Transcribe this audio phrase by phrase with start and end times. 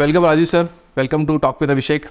[0.00, 0.62] Welcome Rajiv sir
[0.96, 2.06] welcome to talk with Abhishek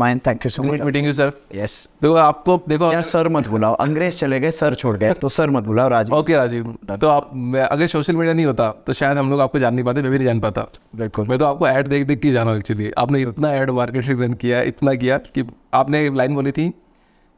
[0.00, 0.20] mine.
[0.26, 0.80] Thank you so much.
[0.84, 1.72] Meeting you sir Yes.
[2.02, 5.50] देखो आपको देखो यार sir मत बुलाओ। अंग्रेज़ चले गए सर छोड़ गए तो सर
[5.50, 9.18] मत बुलाओ राजीव ओके राजीव तो आप मैं- अगर सोशल मीडिया नहीं होता तो शायद
[9.18, 10.66] हम लोग आपको जान नहीं पाते मैं भी नहीं जान पाता।
[10.96, 14.34] बिल्कुल। मैं तो आपको ऐड देख देख के जाना एक्चुअली आपने इतना ऐड मार्केटिंग रन
[14.44, 15.44] किया इतना किया कि
[15.74, 16.68] आपने एक लाइन बोली थी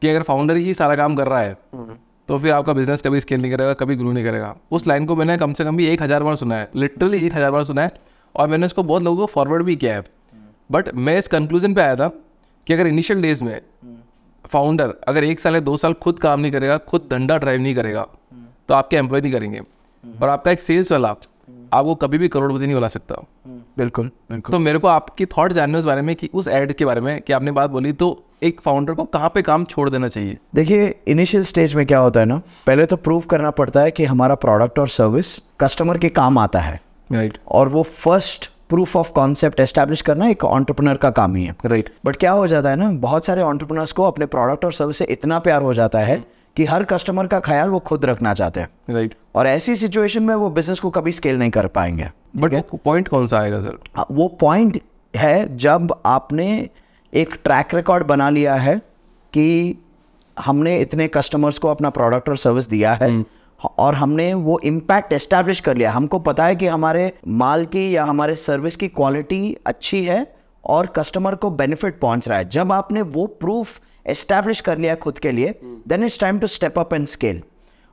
[0.03, 1.57] कि अगर फाउंडर ही सारा काम कर रहा है
[2.29, 5.17] तो फिर आपका बिज़नेस कभी स्केल नहीं करेगा कभी ग्रो नहीं करेगा। उस लाइन को
[5.17, 7.83] मैंने कम से कम भी एक हज़ार बार सुना है। लिटरली एक हज़ार बार सुना
[7.83, 7.93] है।
[8.37, 10.05] और मैंने उसको बहुत लोगों को फॉरवर्ड भी किया है।
[10.71, 12.09] बट मैं इस कंक्लूजन पे आया था
[12.67, 13.61] कि अगर इनिशियल डेज़ में
[14.45, 17.75] फाउंडर अगर एक साल या दो साल खुद काम नहीं करेगा खुद धंधा ड्राइव नहीं
[17.75, 18.07] करेगा
[18.69, 19.61] तो आपके एम्प्लॉय नहीं करेंगे।
[20.05, 23.15] और आपका एक सेल्स वाला आपको कभी भी करोड़पति नहीं बुला सकता।
[23.79, 26.85] बिल्कुल बिल्कुल। तो मेरे को आपकी थॉट जानने उस बारे में कि उस एड के
[26.85, 28.09] बारे में कि आपने बात बोली तो
[28.43, 30.39] एक फाउंडर को कहाँ पे काम छोड़ देना चाहिए?
[30.55, 34.05] देखिए इनिशियल स्टेज में क्या होता है ना पहले तो प्रूव करना पड़ता है कि
[34.05, 39.11] हमारा प्रोडक्ट और सर्विस कस्टमर के काम आता है। राइट और वो first proof of
[39.13, 42.77] concept establish करना एक ऑन्टरप्रनर का काम ही है। राइट बट क्या हो जाता है
[42.77, 46.25] ना बहुत सारे ऑन्टरप्रनर्स को अपने प्रोडक्ट और सर्विस से इतना प्यार हो जाता है
[46.57, 50.35] कि हर कस्टमर का ख्याल वो खुद रखना चाहते हैं। राइट और ऐसी सिचुएशन में
[50.35, 54.07] वो बिज़नेस को कभी स्केल नहीं कर पाएँगे। बट पॉइंट कौन सा आएगा सर हाँ,
[54.11, 54.81] वो पॉइंट
[55.15, 56.69] है जब आपने
[57.13, 58.77] एक ट्रैक रिकॉर्ड बना लिया है
[59.33, 59.79] कि
[60.37, 63.11] हमने इतने कस्टमर्स को अपना प्रोडक्ट और सर्विस दिया है।
[63.79, 68.05] और हमने वो इम्पैक्ट एस्टैब्लिश कर लिया। हमको पता है कि हमारे माल की या
[68.05, 70.27] हमारे सर्विस की क्वालिटी अच्छी है
[70.65, 75.19] और कस्टमर को बेनिफिट पहुँच रहा है। जब आपने वो प्रूफ एस्टैब्लिश कर लिया खुद
[75.19, 75.59] के लिए
[75.89, 77.43] then it's time to step up and scale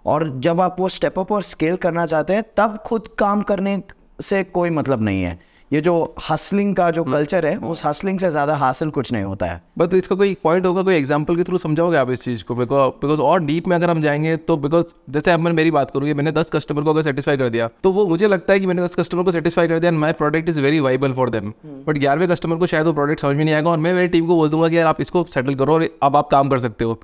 [0.05, 3.81] और जब आप वो स्टेप अप और स्केल करना चाहते हैं तब खुद काम करने
[4.21, 5.39] से कोई मतलब नहीं है।
[5.73, 5.93] ये जो
[6.29, 9.93] हसलिंग का जो कल्चर है उस हसलिंग से ज़्यादा हासिल कुछ नहीं होता है। बट
[9.93, 12.55] इसका कोई पॉइंट होगा कोई एग्जांपल के थ्रू समझाओगे आप इस चीज़ को?
[12.55, 16.13] बिकॉज़ और डीप में अगर हम जाएँगे तो बिकॉज़ जैसे अब मैं मेरी बात करूँगी
[16.13, 18.83] मैंने दस कस्टमर को अगर सेटिस्फाई कर दिया तो वो मुझे लगता है कि मैंने
[18.83, 21.53] दस कस्टमर को सेटिस्फाई कर दिया and my product is very viable for them
[21.87, 24.27] but ग्यारहवें कस्टमर को शायद वो प्रोडक्ट समझ में नहीं आएगा और मैं मेरी टीम
[24.27, 26.85] को बोल दूँगा कि यार आप इसको सेटल करो और अब आप काम कर सकते
[26.85, 26.99] हो।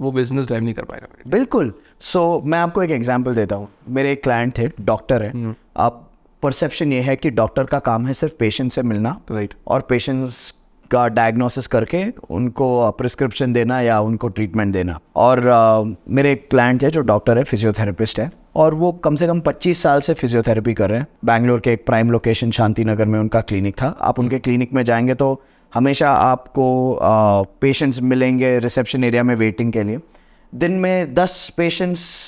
[0.00, 3.68] वो बिज़नेस ड्राइव नहीं कर पाएगा। बिल्कुल। सो so, मैं आपको एक एग्जांपल देता हूँ।
[3.88, 6.08] मेरे एक क्लाइंट थे डॉक्टर है। अब
[6.42, 9.66] परसेप्शन ये है कि डॉक्टर का काम है सिर्फ़ पेशेंट से मिलना राइट right.
[9.66, 10.54] और पेशेंट्स
[10.90, 16.84] का डायग्नोसिस करके उनको प्रिस्क्रिप्शन देना या उनको ट्रीटमेंट देना। और अ, मेरे एक क्लाइंट
[16.84, 20.74] है जो डॉक्टर है फिजियोथेरेपिस्ट है और वो कम से कम 25 साल से फिजियोथेरेपी
[20.74, 24.18] कर रहे हैं। बैंगलोर के एक प्राइम लोकेशन शांति नगर में उनका क्लिनिक था। आप
[24.18, 25.42] उनके क्लिनिक में जाएँगे तो
[25.74, 26.98] हमेशा आपको
[27.60, 29.98] पेशेंट्स मिलेंगे रिसेप्शन एरिया में वेटिंग के लिए।
[30.52, 32.26] दिन में 10 पेशेंट्स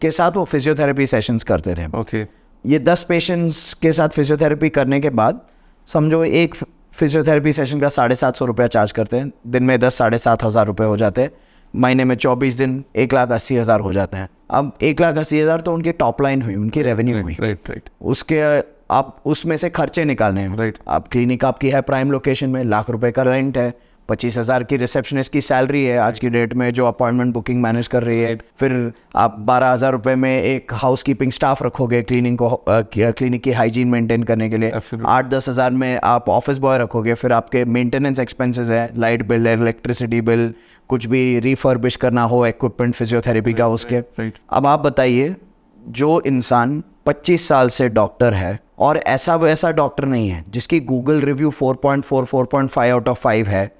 [0.00, 2.24] के साथ वो फिजियोथेरेपी सेशंस करते थे। ओके
[2.64, 5.40] ये दस पेशेंट्स के साथ फिजियोथेरेपी करने के बाद
[5.88, 6.54] समझो एक
[6.94, 10.44] फिजियोथेरेपी सेशन का साढ़े सात सौ रुपया चार्ज करते हैं दिन में दस साढ़े सात
[10.44, 11.30] हज़ार रुपये हो जाते हैं
[11.74, 15.40] महीने में चौबीस दिन एक लाख अस्सी हज़ार हो जाते हैं। अब एक लाख अस्सी
[15.40, 18.40] हज़ार तो उनकी टॉप लाइन हुई उनकी रेवेन्यू हुई। राइट राइट उसके
[18.94, 20.80] आप उसमें से खर्चे निकालने हैं। Right.
[20.88, 23.72] आप क्लिनिक आपकी है प्राइम लोकेशन में लाख रुपए का रेंट है
[24.08, 27.88] पच्चीस हज़ार की रिसेप्शनिस्ट की सैलरी है आज की डेट में जो अपॉइंटमेंट बुकिंग मैनेज
[27.88, 32.38] कर रही है। फिर आप बारह हज़ार रुपये में एक हाउस कीपिंग स्टाफ रखोगे क्लीनिंग
[32.38, 34.72] को क्लिनिक की हाइजीन मेंटेन करने के लिए।
[35.06, 39.48] आठ दस हज़ार में आप ऑफ़िस बॉय रखोगे फिर आपके मेंटेनेंस एक्सपेंसेस है लाइट बिल
[39.48, 40.52] है इलेक्ट्रिसिटी बिल
[40.90, 44.02] कुछ भी रिफर्बिश करना हो इक्विपमेंट फिजियोथेरेपी का उसके।
[44.50, 45.34] अब आप बताइए
[45.78, 51.20] जो इंसान 25 साल से डॉक्टर है और ऐसा वैसा डॉक्टर नहीं है जिसकी गूगल
[51.20, 53.70] रिव्यू 4.4 4.5 आउट ऑफ़ 5 है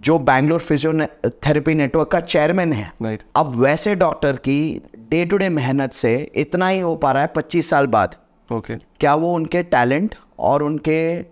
[0.00, 5.48] जो बैंगलोर फिजियोथेरेपी नेटवर्क का चेयरमैन है राइट अब वैसे डॉक्टर की डे टू डे
[5.48, 8.14] मेहनत से इतना ही हो पा रहा है 25 साल बाद।
[8.52, 11.22] ओके क्या वो उनके टैलेंट और उनके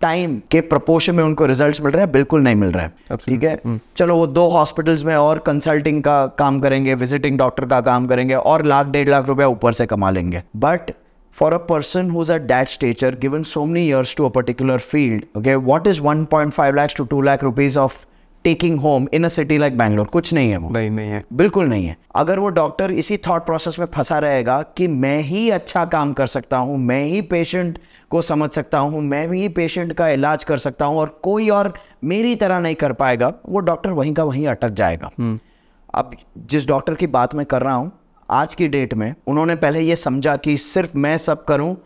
[0.00, 2.12] टाइम के प्रपोर्शन में उनको रिजल्ट्स मिल रहे हैं?
[2.12, 3.80] बिल्कुल नहीं मिल रहा। है ठीक है?
[3.96, 8.34] चलो वो दो हॉस्पिटल्स में और कंसल्टिंग का काम करेंगे विजिटिंग डॉक्टर का काम करेंगे
[8.34, 10.90] और लाख डेढ़ लाख रुपया ऊपर से कमा लेंगे। But
[11.32, 15.22] for a person who's at that stature given so many years to a particular field
[15.38, 17.94] okay what is 1.5 lakhs to 2 lakh rupees of
[18.46, 21.66] taking home in a city like bangalore कुछ नहीं है वो। नहीं नहीं है। बिल्कुल
[21.66, 25.84] नहीं है। अगर वो डॉक्टर इसी थॉट प्रोसेस में फंसा रहेगा कि मैं ही अच्छा
[25.84, 27.78] काम कर सकता हूँ मैं ही पेशेंट
[28.10, 31.74] को समझ सकता हूँ मैं ही पेशेंट का इलाज कर सकता हूँ और कोई और
[32.04, 35.10] मेरी तरह नहीं कर पाएगा वो डॉक्टर वहीं का वहीं अटक जाएगा।
[35.94, 37.92] अब जिस डॉक्टर की बात मैं कर रहा हूँ
[38.30, 41.76] आज की डेट में उन्होंने पहले ये समझा कि सिर्फ़ मैं सब करूँ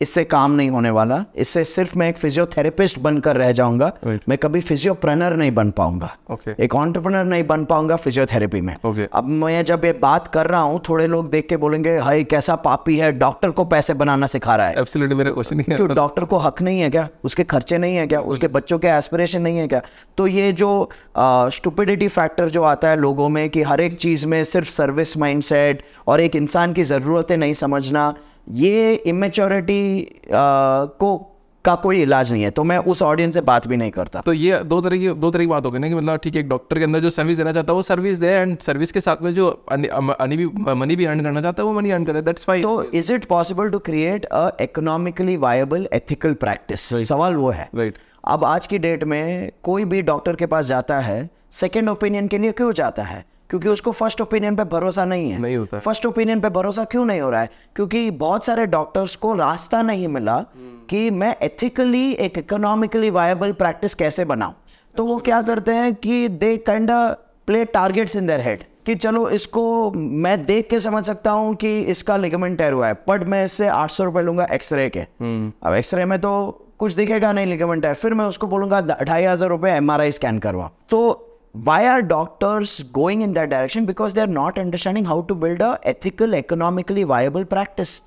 [0.00, 4.28] इससे काम नहीं होने वाला। इससे सिर्फ़ मैं एक फिजियोथेरेपिस्ट बनकर रह जाऊँगा। Right.
[4.28, 9.06] मैं कभी फिजियोप्रनर नहीं बन पाऊँगा। ओके एक ऑन्टरप्रनर नहीं बन पाऊँगा फिजियोथेरेपी में। Okay.
[9.12, 12.56] अब मैं जब ये बात कर रहा हूँ थोड़े लोग देख के बोलेंगे हाय कैसा
[12.56, 16.24] पापी है डॉक्टर को पैसे बनाना सिखा रहा है। एब्सोल्युटली मेरा क्वेश्चन ही। है डॉक्टर
[16.24, 17.08] को हक नहीं है क्या?
[17.24, 18.20] उसके खर्चे नहीं है क्या?
[18.20, 19.82] उसके बच्चों के एस्पिरेशन नहीं है क्या?
[20.18, 24.42] तो ये जो स्टुपिडिटी फैक्टर जो आता है लोगों में कि हर एक चीज़ में
[24.44, 28.14] सिर्फ़ सर्विस माइंडसेट और एक इंसान की ज़रूरतें नहीं समझना
[28.48, 31.16] ये इमेच्योरिटी को
[31.64, 34.32] का कोई इलाज नहीं है तो मैं उस ऑडियंस से बात भी नहीं करता। तो
[34.32, 36.40] ये दो तरह की दो तरह की बात हो गई ना कि मतलब ठीक है
[36.40, 39.00] एक डॉक्टर के अंदर जो सर्विस देना चाहता है वो सर्विस दे एंड सर्विस के
[39.00, 42.22] साथ में जो अनी भी मनी भी अर्न करना चाहता है वो मनी अर्न करे
[42.22, 47.50] दैट्स फाइन तो is it possible to create a economically viable ethical practice सवाल वो
[47.50, 48.08] है। Right right.
[48.24, 52.38] अब आज की डेट में कोई भी डॉक्टर के पास जाता है सेकेंड ओपिनियन के
[52.38, 53.24] लिए क्यों जाता है?
[53.50, 57.04] क्योंकि उसको फ़र्स्ट ओपिनियन पे भरोसा नहीं है। नहीं होता। फ़र्स्ट ओपिनियन पे भरोसा क्यों
[57.04, 57.50] नहीं हो रहा है?
[57.76, 60.38] क्योंकि बहुत सारे डॉक्टर्स को रास्ता नहीं मिला
[60.90, 64.54] कि मैं एथिकली एक इकोनॉमिकली वायबल प्रैक्टिस कैसे बनाऊँ।
[64.94, 66.90] तो वो क्या करते हैं कि they kind
[67.46, 71.78] play targets in their head कि चलो इसको मैं देख के समझ सकता हूँ कि
[71.80, 75.74] इसका लिगामेंट टेयर हुआ है। बट मैं इससे आठ सौ रुपये लूँगा एक्सरे के। अब
[75.74, 76.30] एक्सरे में तो
[76.78, 80.70] कुछ दिखेगा नहीं लिगामेंट टेयर फिर मैं उसको बोलूँगा ढाई हज़ार रुपये एम स्कैन करवा।
[80.90, 81.23] तो
[81.53, 85.79] why are doctors going in that direction because they're not understanding how to build a
[85.83, 88.01] ethical economically viable practice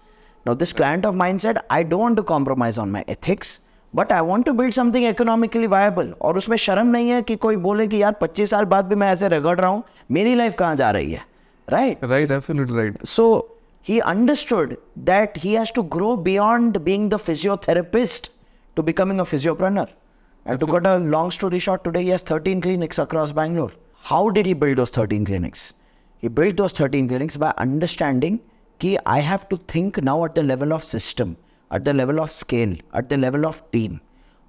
[0.47, 3.61] now this client of mine said i don't want to compromise on my ethics
[3.95, 7.57] but i want to build something economically viable और उसमें शर्म नहीं है कि कोई
[7.67, 10.77] बोले कि यार 25 साल बाद भी मैं ऐसे रगड़ रहा हूँ मेरी लाइफ कहाँ
[10.77, 11.25] जा रही है
[11.71, 13.27] right right absolutely right so
[13.83, 18.29] he understood that he has to grow beyond being the physiotherapist
[18.77, 19.89] to becoming a physiopreneur.
[20.48, 23.72] And to cut a long story short, today he has 13 clinics across Bangalore.
[24.02, 25.74] How did he build those 13 clinics?
[26.24, 28.38] He built those 13 clinics by understanding
[28.82, 31.36] कि I have to think now at the level of system,
[31.72, 34.00] at the level of scale, at the level of team.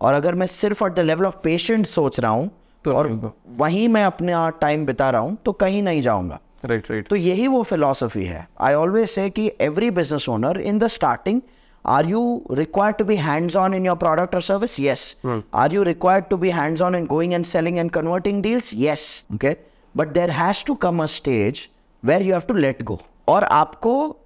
[0.01, 2.51] और अगर मैं सिर्फ़ at the level of patient सोच रहा हूँ
[2.85, 7.09] तो और। वहीं मैं अपना टाइम बिता रहा हूँ तो कहीं नहीं जाऊँगा राइट राइट
[7.09, 11.41] तो यही वो फिलॉसफी है आई ऑलवेज से कि every business owner in the starting
[11.87, 15.17] are you required to be hands on in your product और service yes
[15.55, 19.25] are you required to be hands on in going and selling and converting deals yes
[19.35, 19.57] okay
[19.97, 21.69] but there has to come a stage
[22.05, 24.17] where you have to let go और आपको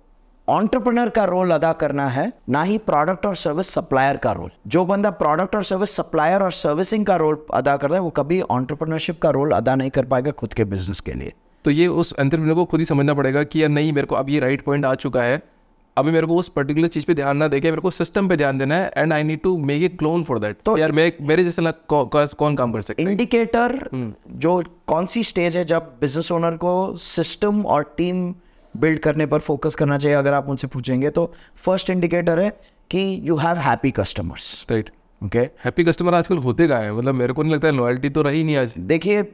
[0.49, 4.85] entrepreneur का role अदा करना है ना ही product और service supplier का रोल जो
[4.85, 9.21] बंदा प्रोडक्ट और सर्विस सप्लायर और सर्विसिंग का रोल अदा करता है वो कभी ऑन्टरप्रनरशिप
[9.21, 11.33] का रोल अदा नहीं कर पाएगा खुद के बिज़नेस के लिए.
[11.65, 14.31] तो ये उस एंटरप्रेन्योर को खुद ही समझना पड़ेगा कि यार नहीं मेरे को अब
[14.31, 15.43] ये राइट पॉइंट आ चुका है
[15.97, 18.59] अभी मेरे को उस पर्टिकुलर चीज़ पे ध्यान ना देके मेरे को सिस्टम पे ध्यान
[18.59, 21.45] देना है and I need to make a clone for that तो यार मैं मेरे
[21.45, 23.11] जैसे ना कौ, कौ- कौन काम कर सकता है?
[23.11, 23.89] इंडिकेटर
[24.37, 28.35] जो कौन सी स्टेज है जब बिज़नेस ओनर को सिस्टम और टीम
[28.75, 31.33] बिल्ड करने पर फोकस करना चाहिए अगर आप मुझसे पूछेंगे तो
[31.65, 32.51] फ़र्स्ट इंडिकेटर है
[32.91, 34.91] कि you have happy customers right
[35.25, 36.93] okay happy customer आजकल होते का है?
[36.93, 39.25] मतलब मेरे को नहीं लगता है लॉयल्टी तो रही नहीं आज। देखिए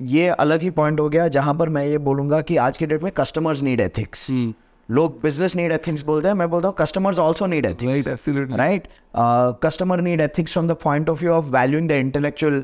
[0.00, 3.02] ये अलग ही पॉइंट हो गया जहाँ पर मैं ये बोलूँगा कि आज के डेट
[3.02, 4.26] में कस्टमर्स नीड एथिक्स
[4.92, 8.88] लोग बिज़नेस नीड एथिक्स बोलते हैं मैं बोलता हूँ customers also need ethics right
[10.02, 12.54] need ethics from the point of view of valuing the intellectual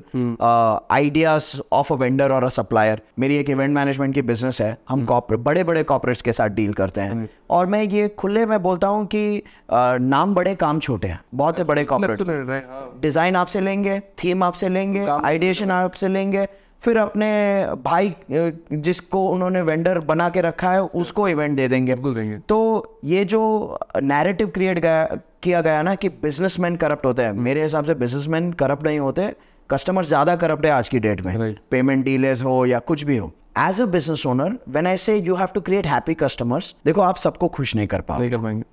[0.40, 2.98] uh, ideas of a vendor or a supplier.
[3.18, 6.72] मेरी एक event management की business है हम corporate बड़े बड़े कॉपरेट्स के साथ डील
[6.72, 11.08] करते हैं। और मैं ये खुले में बोलता हूँ कि uh, नाम बड़े काम छोटे
[11.08, 16.46] हैं। बहुत से बड़े कॉर्पोरेट डिज़ाइन आपसे लेंगे थीम आपसे लेंगे आइडिएशन आपसे लेंगे
[16.82, 18.14] फिर अपने भाई
[18.72, 23.78] जिसको उन्होंने वेंडर बना के रखा है उसको इवेंट दे देंगे। देंगे। तो ये जो
[24.02, 25.04] नैरेटिव क्रिएट गया
[25.42, 29.34] किया गया ना कि बिजनेसमैन करप्ट होते हैं। मेरे हिसाब से बिजनेसमैन करप्ट नहीं होते
[29.70, 31.56] कस्टमर ज़्यादा करप्ट है आज की डेट में। Right.
[31.70, 35.34] पेमेंट डीलेस हो या कुछ भी हो। As a business owner when I say you
[35.34, 38.20] have to create happy customers देखो आप सबको खुश नहीं कर पाओ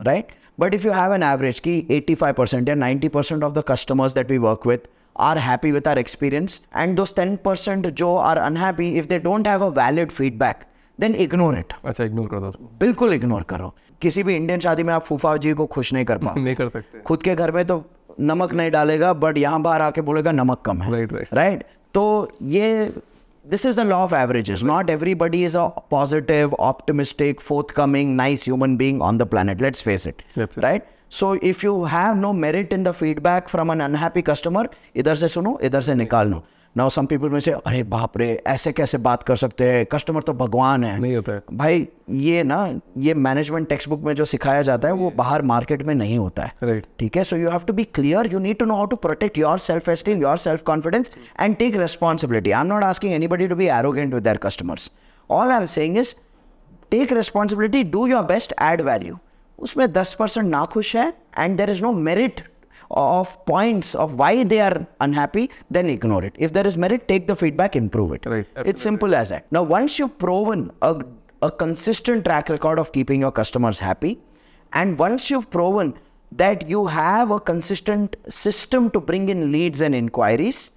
[0.02, 0.28] right
[0.60, 3.64] but if you have an average की an average कि 85% या 90% of the
[3.72, 4.80] customers that we work with
[5.20, 9.48] are happy with our experience and दोस्त टेन परसेंट जो are unhappy if they don't
[9.48, 10.64] have a valid feedback
[11.00, 15.04] then ignore it अच्छा ignore करो बिल्कुल ignore करो। किसी भी इंडियन शादी में आप
[15.04, 17.84] फूफा जी को खुश नहीं कर पाओ नहीं कर सकते। खुद के घर में तो
[18.20, 21.64] नमक नहीं डालेगा बट यहाँ बाहर आके बोलेगा नमक कम है। राइट राइट राइट
[21.94, 22.06] तो
[22.44, 22.92] ये
[23.46, 27.42] this is the law of average is not everybody is a positive optimistic
[27.76, 30.22] forthcoming nice human being on the planet let's face it
[30.58, 30.84] right
[31.16, 35.28] right if you have no merit in the feedback from an unhappy customer इधर से
[35.28, 36.44] सुनो इधर से निकाल लो।
[36.76, 39.86] Now some people में से अरे बाप रे ऐसे कैसे बात कर सकते हैं?
[39.86, 42.58] कस्टमर तो भगवान है। नहीं होता है। भाई ये ना
[42.98, 46.44] ये मैनेजमेंट टेक्स्ट बुक में जो सिखाया जाता है वो बाहर मार्केट में नहीं होता
[46.44, 47.24] है। राइट ठीक है?
[47.24, 49.90] So you have to be clear you need to know how to protect your self
[49.90, 54.14] esteem your self confidence and take responsibility I am not asking anybody to be arrogant
[54.14, 54.92] with their customers
[55.30, 56.16] all I am saying is
[56.92, 59.18] take responsibility do your best add value
[59.60, 62.42] उसमें दस percent नाखुश है and there is no merit
[62.92, 67.28] of point of why they are unhappy then ignore it if there is merit take
[67.28, 68.28] the feedback improve it
[68.66, 73.34] it simple as at no once you proven a consistent track record of keeping your
[73.38, 74.18] customers happy
[74.72, 75.94] and once you proven
[76.32, 80.70] that you have a consistent system to bring in leads and inquiries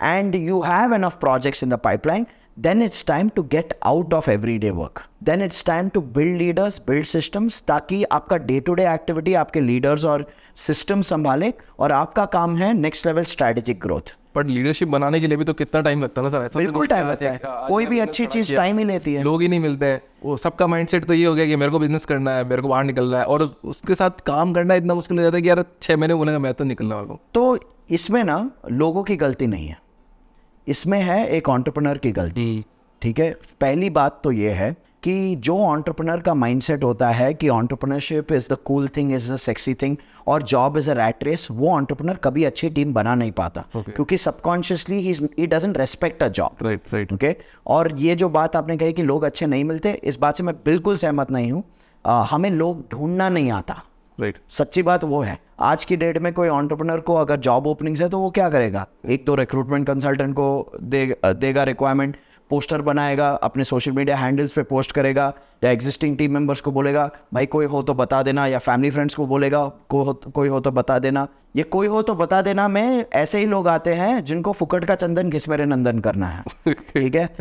[0.00, 4.12] and you have an of projects in the pipeline then it's time to get out
[4.12, 5.02] of everyday work.
[5.26, 9.60] Then it's time to build leaders build systems ताकि आपका day to day activity आपके
[9.60, 15.20] leaders और system संभाले और आपका काम है next level strategic growth but leadership बनाने
[15.20, 16.36] के लिए भी तो कितना टाइम लगता है ना सर?
[16.36, 19.42] ऐसा तो बिल्कुल टाइम लगता है। कोई भी अच्छी चीज़ टाइम ही लेती है। लोग
[19.42, 22.04] ही नहीं मिलते। हैं वो सबका माइंडसेट तो ये हो गया कि मेरे को बिज़नेस
[22.04, 25.22] करना है मेरे को बाहर निकलना है और उसके साथ काम करना इतना मुश्किल हो
[25.22, 27.58] जाता है कि यार छः महीने बोलेगा मैं तो निकलने वाला तो
[27.90, 29.83] इसमें ना लोगों की गलती नहीं है।
[30.66, 32.64] इसमें है एक ऑन्टरप्रनर की गलती।
[33.02, 33.30] ठीक है?
[33.60, 38.48] पहली बात तो ये है कि जो ऑन्टरप्रनर का माइंडसेट होता है कि entrepreneurship is
[38.50, 42.16] the cool thing is the sexy thing और job is a rat race वो ऑन्टरप्रनर
[42.24, 43.94] कभी अच्छी टीम बना नहीं पाता। Okay.
[43.94, 45.00] क्योंकि subconsciously
[45.38, 49.02] he doesn't respect a job right right okay और ये जो बात आपने कही कि
[49.02, 51.62] लोग अच्छे नहीं मिलते इस बात से मैं बिल्कुल सहमत नहीं हूँ।
[52.04, 53.82] हमें लोग ढूंढना नहीं आता।
[54.18, 54.50] Right right.
[54.52, 58.08] सच्ची बात वो है। आज की डेट में कोई ऑन्टरप्रनर को अगर जॉब ओपनिंग्स है
[58.08, 58.86] तो वो क्या करेगा?
[59.06, 62.16] एक तो रिक्रूटमेंट कंसल्टेंट को दे देगा रिक्वायरमेंट
[62.50, 65.32] पोस्टर बनाएगा अपने सोशल मीडिया हैंडल्स पे पोस्ट करेगा
[65.64, 69.14] या एग्जिस्टिंग टीम मेंबर्स को बोलेगा भाई कोई हो तो बता देना या फैमिली फ्रेंड्स
[69.14, 72.68] को बोलेगा को हो, कोई हो तो बता देना। ये कोई हो तो बता देना
[72.68, 76.44] में ऐसे ही लोग आते हैं जिनको फुकट का चंदन घिस मेरे नंदन करना है।
[76.72, 77.36] ठीक है?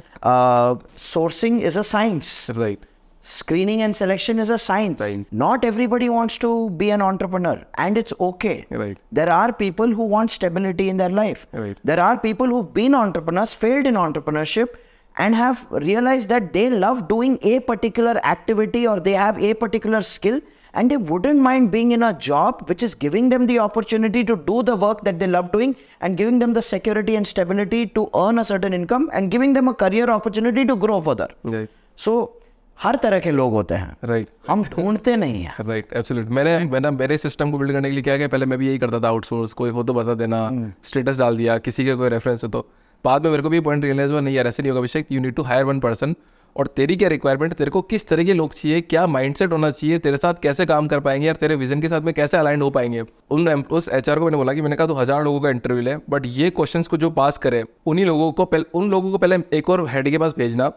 [0.97, 2.79] Sourcing is a science right
[3.23, 4.99] screening and selection is a science.
[4.99, 5.25] Right.
[5.31, 8.65] Not everybody wants to be an entrepreneur, and it's okay.
[8.69, 8.97] Right.
[9.11, 11.47] There are people who want stability in their life.
[11.51, 11.77] Right.
[11.83, 14.75] There are people who've been entrepreneurs, failed in entrepreneurship,
[15.17, 20.01] and have realized that they love doing a particular activity or they have a particular
[20.01, 20.41] skill
[20.73, 24.35] and they wouldn't mind being in a job which is giving them the opportunity to
[24.35, 28.09] do the work that they love doing and giving them the security and stability to
[28.15, 31.29] earn a certain income and giving them a career opportunity to grow further.
[31.43, 31.69] Right.
[31.95, 32.37] So
[32.77, 34.49] हर तरह के लोग होते हैं। Right right.
[34.49, 38.03] हम ढूंढते नहीं हैं। राइट एब्सोल्यूट मैंने मैंने मेरे सिस्टम को बिल्ड करने के लिए
[38.03, 38.27] क्या किया?
[38.27, 40.49] पहले मैं भी यही करता था आउटसोर्स कोई हो तो बता देना
[40.83, 42.67] स्टेटस डाल दिया किसी का कोई रेफरेंस हो तो।
[43.05, 45.21] बाद में मेरे को भी पॉइंट रियलाइज़ हुआ नहीं यार ऐसे नहीं होगा Abhishek you
[45.21, 46.15] need to hire one person
[46.55, 49.99] और तेरी क्या रिक्वायरमेंट तेरे को किस तरह के लोग चाहिए क्या माइंडसेट होना चाहिए
[49.99, 52.69] तेरे साथ कैसे काम कर पाएँगे यार तेरे विजन के साथ में कैसे अलाइन हो
[52.69, 53.03] पाएँगे?
[53.31, 55.95] उन उस एच को मैंने बोला कि मैंने कहा तो हज़ार लोगों का इंटरव्यू ले
[56.09, 59.37] बट ये क्वेश्चंस को जो पास करे उन्हीं लोगों को पहले उन लोगों को पहले
[59.57, 60.71] एक और हेड के पास भेजना।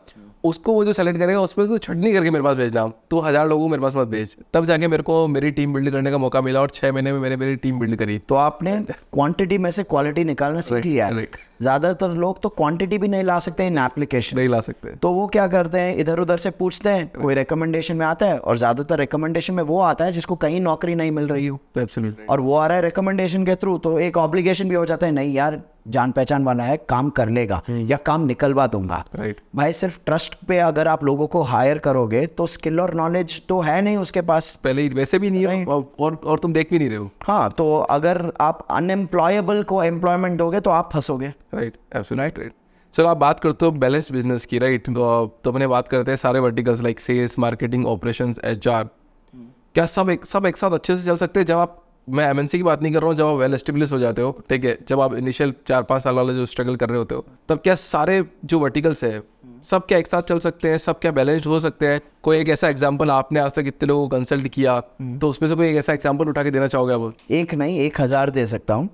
[0.47, 3.65] उसको वो जो सेलेक्ट करेगा उसमें तो छटनी करके मेरे पास भेजना तो हज़ार लोगों
[3.65, 6.41] को मेरे पास मत भेज। तब जाके मेरे को मेरी टीम बिल्ड करने का मौका
[6.41, 9.83] मिला और छः महीने में मैंने मेरी टीम बिल्ड करी। तो आपने क्वांटिटी में से
[9.85, 11.11] क्वालिटी निकालना सीख लिया.
[11.61, 15.27] ज़्यादातर लोग तो क्वांटिटी भी नहीं ला सकते इन एप्लीकेशन नहीं ला सकते। तो वो
[15.29, 15.95] क्या करते हैं?
[15.97, 19.81] इधर उधर से पूछते हैं कोई रिकमेंडेशन में आता है और ज़्यादातर रिकमेंडेशन में वो
[19.83, 22.85] आता है जिसको कहीं नौकरी नहीं मिल रही हो। एब्सोल्युटली और वो आ रहा है
[22.85, 26.65] रिकमेंडेशन के थ्रू तो एक ऑब्लिगेशन भी हो जाता है नहीं यार जान पहचान वाला
[26.65, 31.05] है काम कर लेगा या काम निकलवा दूँगा। राइट भाई सिर्फ़ ट्रस्ट पे अगर आप
[31.05, 34.89] लोगों को हायर करोगे तो स्किल और नॉलेज तो है नहीं उसके पास। पहले ही
[34.91, 37.77] वैसे भी नहीं हो और, और और तुम देख भी नहीं रहे हो। हाँ तो
[37.79, 42.55] अगर आप अनएम्प्लॉयबल को एम्प्लॉयमेंट दोगे तो आप फंसोगे। राइट एब्सोल्युटली राइट
[42.95, 46.17] चलो आप बात करते हो बैलेंस बिज़नेस की राइट तो तो अपने बात करते हैं
[46.17, 48.89] सारे verticals like sales marketing operations HR
[49.75, 51.47] क्या सब एक सब एक साथ अच्छे से चल सकते हैं?
[51.47, 53.99] जब आप, मैं एमएनसी की बात नहीं कर रहा हूँ, जब आप वेल एस्टेब्लिश हो
[53.99, 54.77] जाते हो, ठीक है?
[54.89, 57.75] जब आप इनिशियल चार पाँच साल वाले जो स्ट्रगल कर रहे होते हो, तब क्या
[57.75, 59.23] सारे जो वर्टिकल्स है,
[59.65, 60.79] सब क्या एक साथ चल सकते हैं?
[60.79, 62.01] सब क्या बैलेंस्ड हो सकते हैं?
[62.23, 64.81] कोई एक ऐसा एग्ज़ाम्पल आपने आज तक इतने लोगों को कंसल्ट किया
[65.21, 67.13] तो उसमें से कोई एक ऐसा एग्ज़ाम्पल उठा के देना चाहोगे आप?
[67.31, 68.89] एक नहीं, एक हज़ार दे सकता हूँ।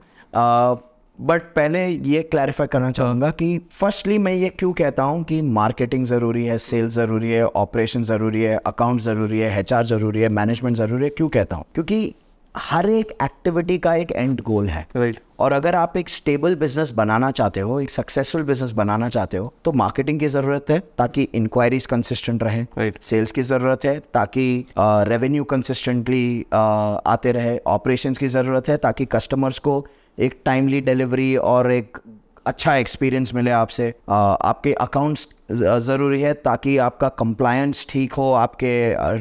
[1.20, 6.04] बट पहले ये क्लैरिफाई करना चाहूँगा कि फर्स्टली मैं ये क्यों कहता हूँ कि मार्केटिंग
[6.04, 10.76] ज़रूरी है सेल्स ज़रूरी है ऑपरेशन ज़रूरी है अकाउंट ज़रूरी है एचआर ज़रूरी है मैनेजमेंट
[10.76, 11.64] ज़रूरी है, क्यों कहता हूँ?
[11.74, 12.14] क्योंकि
[12.54, 15.28] हर एक एक्टिविटी का एक एंड गोल है राइट right.
[15.40, 19.52] और अगर आप एक स्टेबल बिज़नेस बनाना चाहते हो एक सक्सेसफुल बिज़नेस बनाना चाहते हो
[19.64, 23.02] तो मार्केटिंग की ज़रूरत है ताकि इंक्वायरीज कंसिस्टेंट रहे Right.
[23.02, 29.58] सेल्स की ज़रूरत है ताकि रेवेन्यू कंसिस्टेंटली आते रहे ऑपरेशंस की ज़रूरत है ताकि कस्टमर्स
[29.58, 29.84] को
[30.18, 31.98] एक टाइमली डिलीवरी और एक
[32.46, 38.72] अच्छा एक्सपीरियंस मिले आपसे आपके अकाउंट्स ज़रूरी है ताकि आपका कंप्लायंस ठीक हो आपके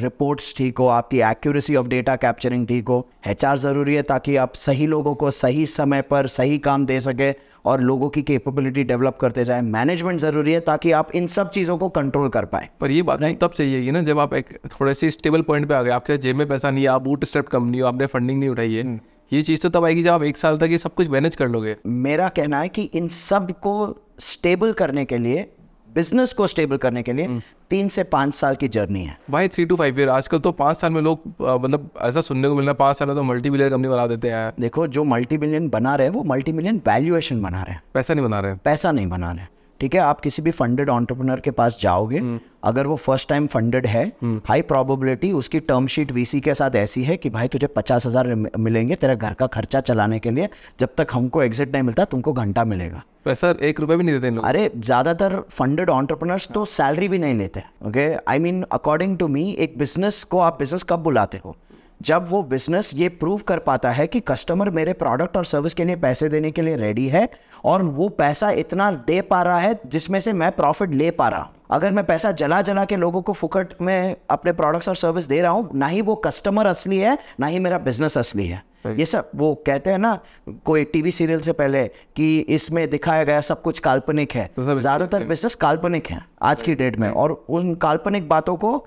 [0.02, 4.54] रिपोर्ट्स ठीक हो आपकी एक्यूरेसी ऑफ़ डेटा कैप्चरिंग ठीक हो। एचआर ज़रूरी है ताकि आप
[4.54, 7.30] सही लोगों को सही समय पर सही काम दे सके
[7.64, 11.78] और लोगों की कैपेबिलिटी डेवलप करते जाए। मैनेजमेंट ज़रूरी है ताकि आप इन सब चीज़ों
[11.78, 14.94] को कंट्रोल कर पाए। पर ये बात नहीं तब चाहिए ना जब आप एक थोड़े
[14.94, 17.48] से स्टेबल पॉइंट पे आ गए आपके जेब में पैसा नहीं है आप बूट स्टेप
[17.48, 19.00] कंपनी हो आपने फंडिंग नहीं उठाई है।
[19.32, 21.48] ये चीज़ तो तब आएगी जब आप एक साल तक ये सब कुछ मैनेज कर
[21.48, 23.74] लोगे। मेरा कहना है कि इन सबको
[24.20, 25.50] स्टेबल करने के लिए
[25.94, 29.64] बिज़नेस को स्टेबल करने के लिए तीन से पाँच साल की जर्नी है। भाई थ्री
[29.64, 32.76] टू फाइव ईयर आजकल तो पाँच साल में लोग मतलब ऐसा सुनने को मिलना है
[32.76, 35.94] पाँच साल में तो मल्टी बिलियन कंपनी बना देते हैं। देखो जो मल्टी मिलियन बना
[35.96, 38.92] रहे हैं वो मल्टी मिलियन वैल्यूएशन बना रहे हैं। पैसा नहीं बना रहे हैं। पैसा
[38.92, 39.46] नहीं बना रहे
[39.82, 42.20] ठीक है आप किसी भी फंडेड ऑन्टरप्रनर के पास जाओगे
[42.64, 44.04] अगर वो फ़र्स्ट टाइम फंडेड है
[44.48, 48.34] हाई प्रोबेबिलिटी उसकी टर्म शीट वीसी के साथ ऐसी है कि भाई तुझे पचास हज़ार
[48.34, 50.48] मिलेंगे तेरा घर का खर्चा चलाने के लिए
[50.80, 54.34] जब तक हमको एग्जिट नहीं मिलता तुमको घंटा मिलेगा। पैसा एक रुपये भी नहीं देते
[54.34, 59.28] लोग। अरे ज़्यादातर फंडेड ऑन्टरप्रनर्स तो सैलरी भी नहीं लेते okay I mean according to
[59.28, 61.56] me एक बिज़नेस को आप बिज़नेस कब बुलाते हो?
[62.02, 65.84] जब वो बिज़नेस ये प्रूव कर पाता है कि कस्टमर मेरे प्रोडक्ट और सर्विस के
[65.84, 67.28] लिए पैसे देने के लिए रेडी है
[67.64, 71.40] और वो पैसा इतना दे पा रहा है जिसमें से मैं प्रॉफिट ले पा रहा
[71.40, 75.26] हूँ। अगर मैं पैसा जला जला के लोगों को फुकट में अपने प्रोडक्ट्स और सर्विस
[75.26, 78.62] दे रहा हूँ ना ही वो कस्टमर असली है ना ही मेरा बिज़नेस असली है।
[78.88, 80.18] ये सब वो कहते हैं ना
[80.64, 85.24] कोई टीवी सीरियल से पहले कि इसमें दिखाया गया सब कुछ काल्पनिक है। तो ज़्यादातर
[85.24, 88.84] बिज़नेस काल्पनिक है आज की डेट में। और उन काल्पनिक बातों को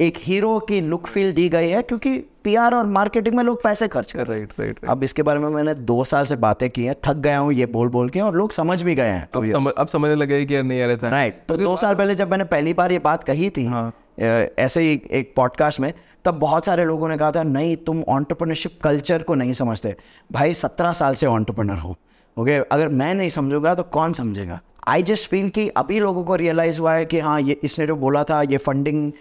[0.00, 3.88] एक हीरो की लुक फील दी गई है क्योंकि पीआर और मार्केटिंग में लोग पैसे
[3.88, 6.68] खर्च कर रहे हैं। राइट राइट अब इसके बारे में मैंने दो साल से बातें
[6.70, 9.28] की हैं थक गया हूँ ये बोल बोल के और लोग समझ भी गए हैं।
[9.34, 11.94] अब समझ अब समझने लगे कि यार नहीं यार ऐसा है। राइट तो दो साल
[11.94, 15.92] पहले जब मैंने पहली बार ये बात कही थी हाँ। ऐसे ही एक पॉडकास्ट में
[16.24, 19.94] तब बहुत सारे लोगों ने कहा था नहीं तुम ऑन्टरप्रनरशिप कल्चर को नहीं समझते।
[20.32, 21.96] भाई सत्रह साल से ऑन्टरप्रनर हो
[22.36, 24.60] ओके अगर मैं नहीं समझूँगा तो कौन समझेगा?
[24.88, 27.96] आई जस्ट फील कि अभी लोगों को रियलाइज़ हुआ है कि हाँ ये इसने जो
[27.96, 29.12] बोला था ये फंडिंग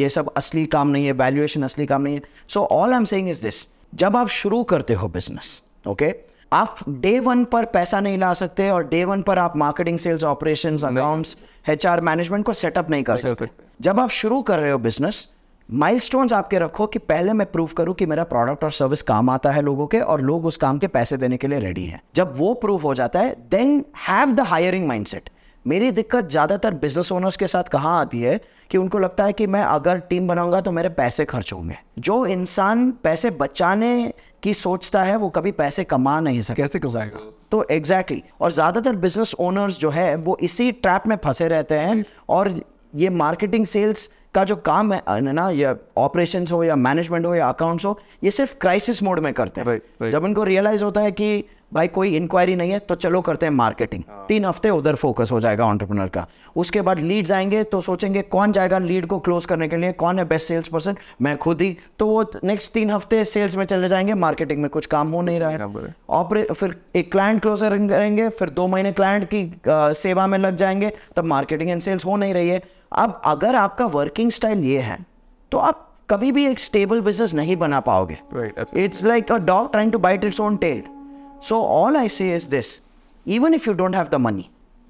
[0.00, 3.04] ये सब असली काम नहीं है वैल्यूएशन असली काम नहीं है। So all I am
[3.04, 6.14] saying is this जब आप शुरू करते हो बिज़नेस ओके
[6.52, 10.24] आप डे वन पर पैसा नहीं ला सकते और डे वन पर आप marketing sales
[10.24, 11.36] operations accounts
[11.68, 13.48] HR management को सेटअप नहीं कर सकते।
[13.80, 15.26] जब आप शुरू कर रहे हो बिज़नेस
[15.68, 19.50] माइलस्टोन्स आपके रखो कि पहले मैं प्रूव करूँ कि मेरा प्रोडक्ट और सर्विस काम आता
[19.52, 22.32] है लोगों के और लोग उस काम के पैसे देने के लिए रेडी हैं। जब
[22.36, 25.30] वो प्रूव हो जाता है then have the hiring mindset
[25.64, 29.46] मेरी दिक्कत ज़्यादातर बिज़नेस ओनर्स के साथ कहाँ आती है कि उनको लगता है कि
[29.46, 35.02] मैं अगर टीम बनाऊँगा तो मेरे पैसे खर्च होंगे। जो इंसान पैसे बचाने की सोचता
[35.02, 38.40] है वो कभी पैसे कमा नहीं सकता। कैसे कमाएगा तो एग्जैक्टली exactly.
[38.42, 42.54] और ज़्यादातर बिज़नेस ओनर्स जो है वो इसी ट्रैप में फंसे रहते हैं और
[42.94, 47.48] ये मार्केटिंग सेल्स का जो काम है ना या ऑपरेशंस हो या मैनेजमेंट हो या
[47.48, 50.12] अकाउंट्स हो ये सिर्फ़ क्राइसिस मोड में करते हैं। Right, right.
[50.12, 53.52] जब इनको रियलाइज़ होता है कि भाई कोई इंक्वायरी नहीं है तो चलो करते हैं
[53.52, 56.26] मार्केटिंग तीन हफ़्ते उधर फोकस हो जाएगा ऑन्टरप्रनर का।
[56.56, 60.18] उसके बाद लीड्स आएँगे तो सोचेंगे कौन जाएगा लीड को क्लोज करने के लिए कौन
[60.18, 63.88] है बेस्ट सेल्स पर्सन मैं खुद ही। तो वो नेक्स्ट तीन हफ़्ते सेल्स में चले
[63.88, 68.28] जाएँगे मार्केटिंग में कुछ काम हो नहीं रहा है। ऑपरे फिर एक क्लाइंट क्लोज करेंगे
[68.30, 69.44] फिर दो महीने क्लाइंट की
[70.00, 73.86] सेवा में लग जाएँगे तब मार्केटिंग एंड सेल्स हो नहीं रही है। अब अगर आपका
[73.86, 74.98] वर्किंग स्टाइल ये है
[75.52, 78.18] तो आप कभी भी एक स्टेबल बिज़नेस नहीं बना पाओगे।
[78.84, 80.82] It's like a dog trying to bite its own tail.
[81.40, 82.70] So all I say is this:
[83.26, 84.44] even if you don't have the money,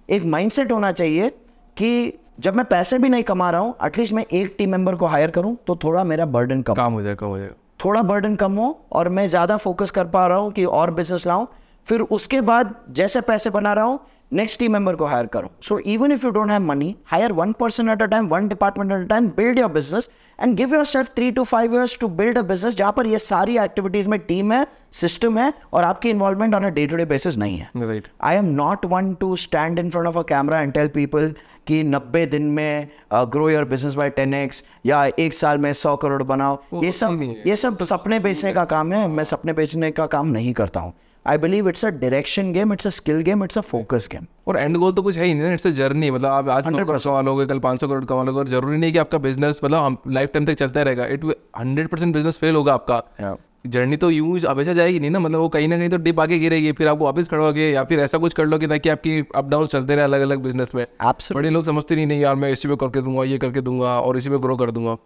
[0.09, 1.29] एक mindset होना चाहिए
[1.77, 5.07] कि जब मैं पैसे भी नहीं कमा रहा हूँ एटलीस्ट मैं एक टीम मेंबर को
[5.07, 7.55] हायर करूँ तो थोड़ा मेरा बर्डन कम काम हो जाएगा कम हो जाएगा
[7.85, 11.27] थोड़ा बर्डन कम हो और मैं ज़्यादा फोकस कर पा रहा हूँ कि और बिज़नेस
[11.27, 11.47] लाऊं।
[11.89, 13.99] फिर उसके बाद जैसे पैसे बना रहा हूँ
[14.33, 15.51] नेक्स्ट टीम मेंबर को हायर करो.
[15.63, 18.93] So even if you don't have money hire one person at a time one department
[18.93, 20.09] at a time build your business
[20.39, 23.57] and give yourself three to five years to build a business जहाँ पर ये सारी
[23.59, 27.37] activities में team है system है और आपकी involvement on a day to day basis
[27.37, 27.71] नहीं है.
[27.77, 31.33] Right I am not one to stand in front of a camera and tell people
[31.67, 35.97] कि नब्बे दिन में grow your business by ten X या एक साल में सौ
[35.97, 36.59] करोड़ बनाओ.
[36.83, 40.53] ये सब ये सब सपने बेचने का काम है मैं सपने बेचने का काम नहीं
[40.53, 40.95] करता हूँ.
[41.27, 44.57] I believe it's a direction game it's a skill game it's a focus game और
[44.57, 46.99] एंड गोल तो कुछ है ही नहीं इट्स अ जर्नी मतलब आप आज सौ करोड़
[46.99, 49.97] कमा लोगे कल 500 करोड़ कमा लोगे और ज़रूरी नहीं कि आपका बिज़नेस मतलब हम
[50.09, 51.07] लाइफ टाइम तक चलता रहेगा.
[51.07, 51.25] It
[51.59, 53.37] hundred percent business fail होगा आपका.
[53.67, 56.39] जर्नी तो यूँ हमेशा जाएगी नहीं ना मतलब वो कहीं ना कहीं तो डिप आके
[56.39, 59.49] गिरेगी फिर आपको वापस खड़ोगे या फिर ऐसा कुछ कर लो कि ताकि आपकी अप
[59.49, 60.87] डाउन चलते रहे अलग अलग बिज़नेस में.
[61.01, 64.01] आप बड़े लोग समझते नहीं नहीं यार मैं इसी में करके दूँगा ये करके दूँगा
[64.01, 64.97] और इसी में ग्रो कर दूँगा.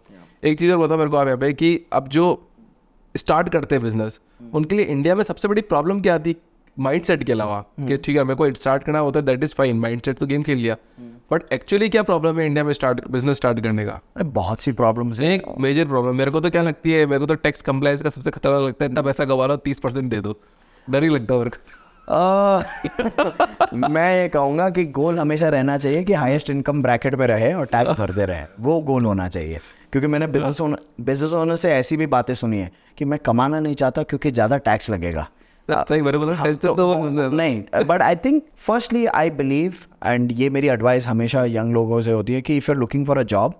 [0.43, 2.27] एक चीज़ और बताओ मेरे को आप यहाँ पे कि अब जो
[3.15, 4.19] स्टार्ट करते हैं बिज़नेस
[4.53, 6.35] उनके लिए इंडिया में सबसे बड़ी प्रॉब्लम क्या आती
[6.77, 9.55] माइंड सेट के अलावा कि ठीक है मेरे को स्टार्ट करना होता है that is
[9.55, 10.75] fine mind set तो गेम खेल लिया।
[11.31, 13.99] बट एक्चुअली क्या प्रॉब्लम है इंडिया में स्टार्ट बिज़नेस स्टार्ट करने का?
[14.23, 17.25] बहुत सी प्रॉब्लम्स हैं। एक मेजर प्रॉब्लम मेरे को तो क्या लगती है मेरे को
[17.25, 20.21] तो टैक्स कंप्लायंस का सबसे खतरनाक लगता है इतना पैसा गवा रहा तीस परसेंट दे
[20.21, 20.39] दो।
[20.89, 21.57] डर ही लगता है मेरे को।
[23.87, 27.65] मैं ये कहूँगा कि गोल हमेशा रहना चाहिए कि हाईएस्ट इनकम ब्रैकेट पे रहे और
[27.65, 29.59] टैक्स भरते रहे। वो गोल होना चाहिए।
[29.91, 33.59] क्योंकि मैंने बिज़नेस ओनर बिज़नेस ओनर से ऐसी भी बातें सुनी है कि मैं कमाना
[33.59, 35.27] नहीं चाहता क्योंकि ज़्यादा टैक्स लगेगा।
[35.69, 39.73] सही मेरे को तो तो नहीं but I think firstly I believe
[40.05, 43.05] and ये मेरी एडवाइस हमेशा यंग लोगों से होती है कि if you are looking
[43.07, 43.53] for a job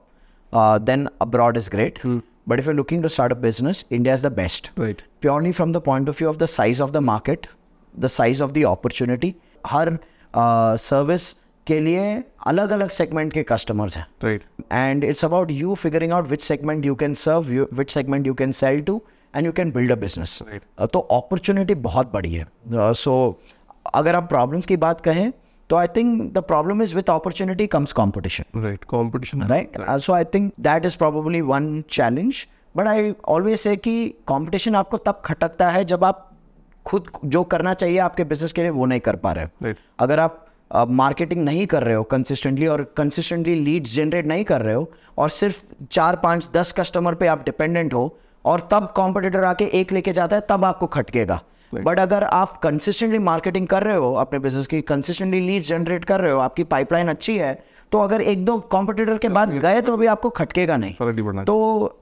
[0.86, 4.32] then abroad is great but if you looking to start a business India is the
[4.34, 7.48] best right purely from the point of view of the size of the market,
[7.96, 9.32] the size of the opportunity.
[9.68, 9.98] हर
[10.36, 11.36] service
[11.72, 16.28] के लिए अलग अलग segment के customers हैं। Right and it's about you figuring out
[16.28, 19.02] which segment you can serve which segment you can sell to
[19.36, 20.42] and you can build a business
[20.94, 25.32] तो opportunity बहुत बड़ी है। सो uh, so, अगर आप प्रॉब्लम्स की बात कहें
[25.70, 28.86] तो I think the problem is with opportunity comes competition right
[29.46, 29.78] right?
[29.90, 32.42] uh, so i think that is probably one challenge
[32.76, 32.98] but i
[33.36, 33.94] always say कि
[34.28, 36.28] कंपटीशन आपको तब खटकता है जब आप
[36.86, 40.20] खुद जो करना चाहिए आपके बिज़नेस के लिए वो नहीं कर पा रहे। राइट अगर
[40.20, 44.90] आप मार्केटिंग नहीं कर रहे हो कंसिस्टेंटली और कंसिस्टेंटली लीड्स जनरेट नहीं कर रहे हो
[45.18, 48.04] और सिर्फ़ चार पाँच दस कस्टमर पे आप डिपेंडेंट हो
[48.46, 51.40] और तब कॉम्पिटिटर आके एक लेके जाता है तब आपको खटकेगा।
[51.74, 56.22] बट अगर आप कंसिस्टेंटली मार्केटिंग कर रहे हो अपने बिज़नेस की कंसिस्टेंटली लीड जनरेट कर
[56.22, 57.54] रहे हो आपकी पाइपलाइन अच्छी है
[57.92, 62.00] तो अगर एक दो कॉम्पिटिटर के बाद गए तो भी आपको खटकेगा नहीं। तो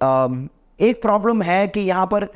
[0.79, 2.27] एक प्रॉब्लम है कि यहाँ पर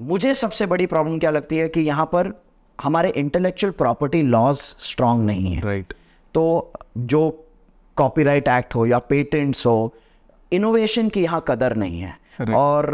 [0.00, 2.32] मुझे सबसे बड़ी प्रॉब्लम क्या लगती है कि यहाँ पर
[2.82, 5.94] हमारे इंटेलेक्चुअल प्रॉपर्टी लॉज स्ट्रांग नहीं है। राइट
[6.34, 7.46] तो जो
[7.96, 9.94] कॉपीराइट एक्ट हो या पेटेंट्स हो
[10.52, 12.56] इनोवेशन की यहाँ कदर नहीं है। Correct.
[12.56, 12.84] और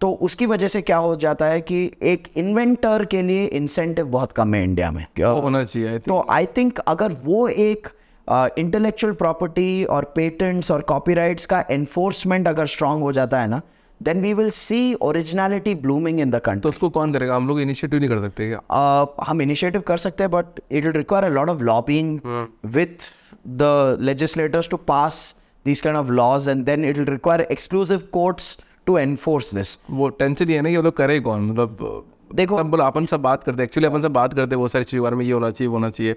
[0.00, 4.32] तो उसकी वजह से क्या हो जाता है कि एक इन्वेंटर के लिए इंसेंटिव बहुत
[4.32, 7.88] कम है इंडिया में। क्या- होना चाहिए तो आई थिंक अगर वो एक
[8.32, 13.62] इंटेलेक्चुअल प्रॉपर्टी और पेटेंट्स और कॉपीराइट्स का एनफोर्समेंट अगर स्ट्रांग हो जाता है ना
[14.02, 17.36] then we will see originality blooming in the country तो उसको कौन करेगा?
[17.36, 18.60] हम लोग इनिशिएटिव नहीं कर सकते क्या?
[19.04, 22.20] Uh, हम इनिशिएटिव कर सकते हैं but it will require a lot of lobbying
[22.64, 23.14] with
[23.48, 25.34] the legislators to pass
[25.68, 29.80] these kind of laws and then it will require exclusive courts to enforce this.
[29.90, 31.40] वो टेंशन ये है ना कि मतलब करे कौन?
[31.40, 35.02] मतलब देखो- अपन सब बात करते हैं। एक्चुअली अपन सब बात करते बहुत सारी चीज़ों
[35.02, 36.16] के बारे में ये होना चाहिए वो होना चाहिए।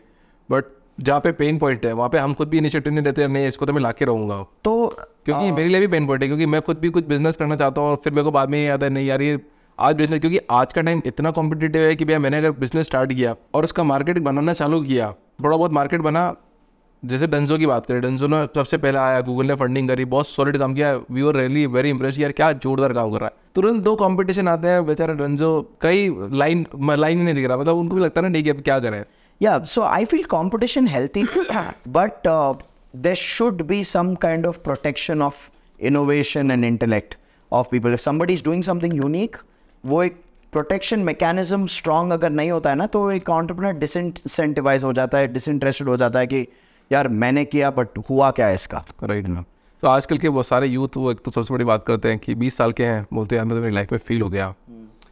[0.52, 0.64] बट
[0.98, 3.66] जहाँ पे पेन पॉइंट है वहाँ पे हम खुद भी इनिशिएटिव नहीं लेते नहीं इसको
[3.66, 4.88] तो मैं ला के रहूँगा। तो
[5.26, 7.56] क्योंकि आ, मेरे लिए भी पेन पॉइंट है क्योंकि मैं खुद भी कुछ बिज़नेस करना
[7.56, 9.40] चाहता हूँ फिर मेरे को बाद में याद है नहीं यार ये
[9.80, 13.14] आज बिज़नेस क्योंकि आज का टाइम इतना कॉम्पिटेटिव है कि भैया मैंने अगर बिज़नेस स्टार्ट
[13.14, 15.12] किया और उसका मार्केट बनाना चालू किया
[15.44, 16.34] थोड़ा बहुत मार्केट बना
[17.04, 20.28] जैसे डंजो की बात करें डंजो ने सबसे पहले आया गूगल ने फंडिंग करी बहुत
[20.28, 23.34] सॉलिड काम किया we are really very impress यार क्या जोरदार काम कर रहा है।
[23.56, 25.50] तुरंत दो कंपटीशन आते हैं बेचारा डंजो
[25.82, 28.62] कई लाइन लाइन नहीं दिख रहा मतलब उनको भी लगता है ना नहीं कि अब
[28.62, 29.04] क्या करें।
[29.42, 31.24] Yeah, so I feel competition healthy,
[31.98, 32.54] but uh,
[33.04, 35.34] there should be some kind of protection of
[35.80, 37.16] innovation and intellect
[37.52, 37.94] of people.
[37.94, 39.36] If somebody is doing something unique,
[39.86, 44.94] वो एक प्रोटेक्शन मैकेनिज्म स्ट्रांग अगर नहीं होता है ना तो एक ऑन्टरप्रनर डिसइंसेंटिवाइज हो
[44.94, 46.48] जाता है डिसइंटरेस्टेड हो जाता है कि
[46.92, 48.86] यार मैंने किया बट हुआ क्या है इसका?
[49.04, 49.46] राइट ना।
[49.82, 52.36] तो आजकल के बहुत सारे यूथ वो एक तो सबसे बड़ी बात करते हैं कि
[52.36, 54.54] 20 साल के हैं बोलते हैं यार मैं तो मेरी लाइफ में फेल हो गया।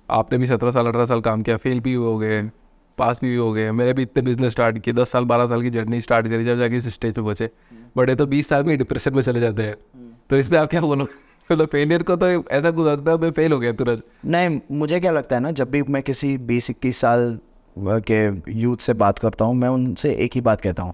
[0.09, 2.51] आपने भी सत्रह साल अठारह साल काम किया फेल भी हो गए।
[2.99, 5.69] पास भी हो गए मेरे भी इतने बिज़नेस स्टार्ट किए दस साल बारह साल की
[5.69, 7.49] जर्नी स्टार्ट करी जब जाके इस स्टेज पे पहुँचे।
[7.97, 9.75] बट ये तो बीस साल में डिप्रेशन में चले जाते हैं।
[10.29, 11.07] तो इसमें आप क्या बोलो?
[11.51, 14.99] मतलब फेलियर को तो ऐसा कुछ लगता है मैं फेल हो गया तुरंत। नहीं मुझे
[14.99, 17.37] क्या लगता है ना जब भी मैं किसी बीस इक्कीस साल
[17.77, 18.19] के
[18.59, 20.93] यूथ से बात करता हूँ मैं उनसे एक ही बात कहता हूँ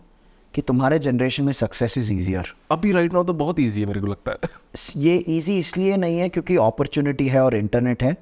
[0.54, 4.00] कि तुम्हारे जनरेशन में सक्सेस इज़ ईजियर अभी राइट नाउ तो बहुत ईजी है मेरे
[4.00, 4.38] को लगता है।
[4.98, 8.16] ये इजी इसलिए नहीं है क्योंकि अपॉर्चुनिटी है और इंटरनेट है।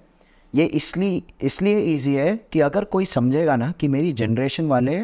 [0.54, 4.98] ये इसलिए इसलिए इजी है कि अगर कोई समझेगा ना कि मेरी जनरेशन वाले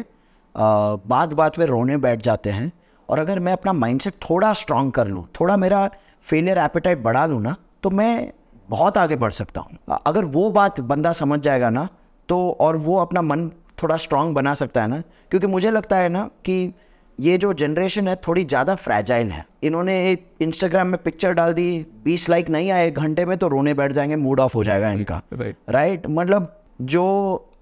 [0.54, 2.70] बात बात में रोने बैठ जाते हैं
[3.08, 5.88] और अगर मैं अपना माइंडसेट थोड़ा स्ट्रांग कर लूँ, थोड़ा मेरा
[6.26, 8.32] फेलियर एपेटाइट बढ़ा लूँ ना तो मैं
[8.68, 11.88] बहुत आगे बढ़ सकता हूँ। अगर वो बात बंदा समझ जाएगा ना
[12.28, 13.48] तो और वो अपना मन
[13.82, 16.72] थोड़ा स्ट्रांग बना सकता है ना, क्योंकि मुझे लगता है ना कि
[17.20, 21.86] ये जो जनरेशन है थोड़ी ज़्यादा फ्रैजाइल है। इन्होंने एक इंस्टाग्राम में पिक्चर डाल दी
[22.04, 24.90] बीस लाइक नहीं आए एक घंटे में तो रोने बैठ जाएँगे मूड ऑफ़ हो जाएगा
[24.92, 27.04] इनका। राइट राइट मतलब जो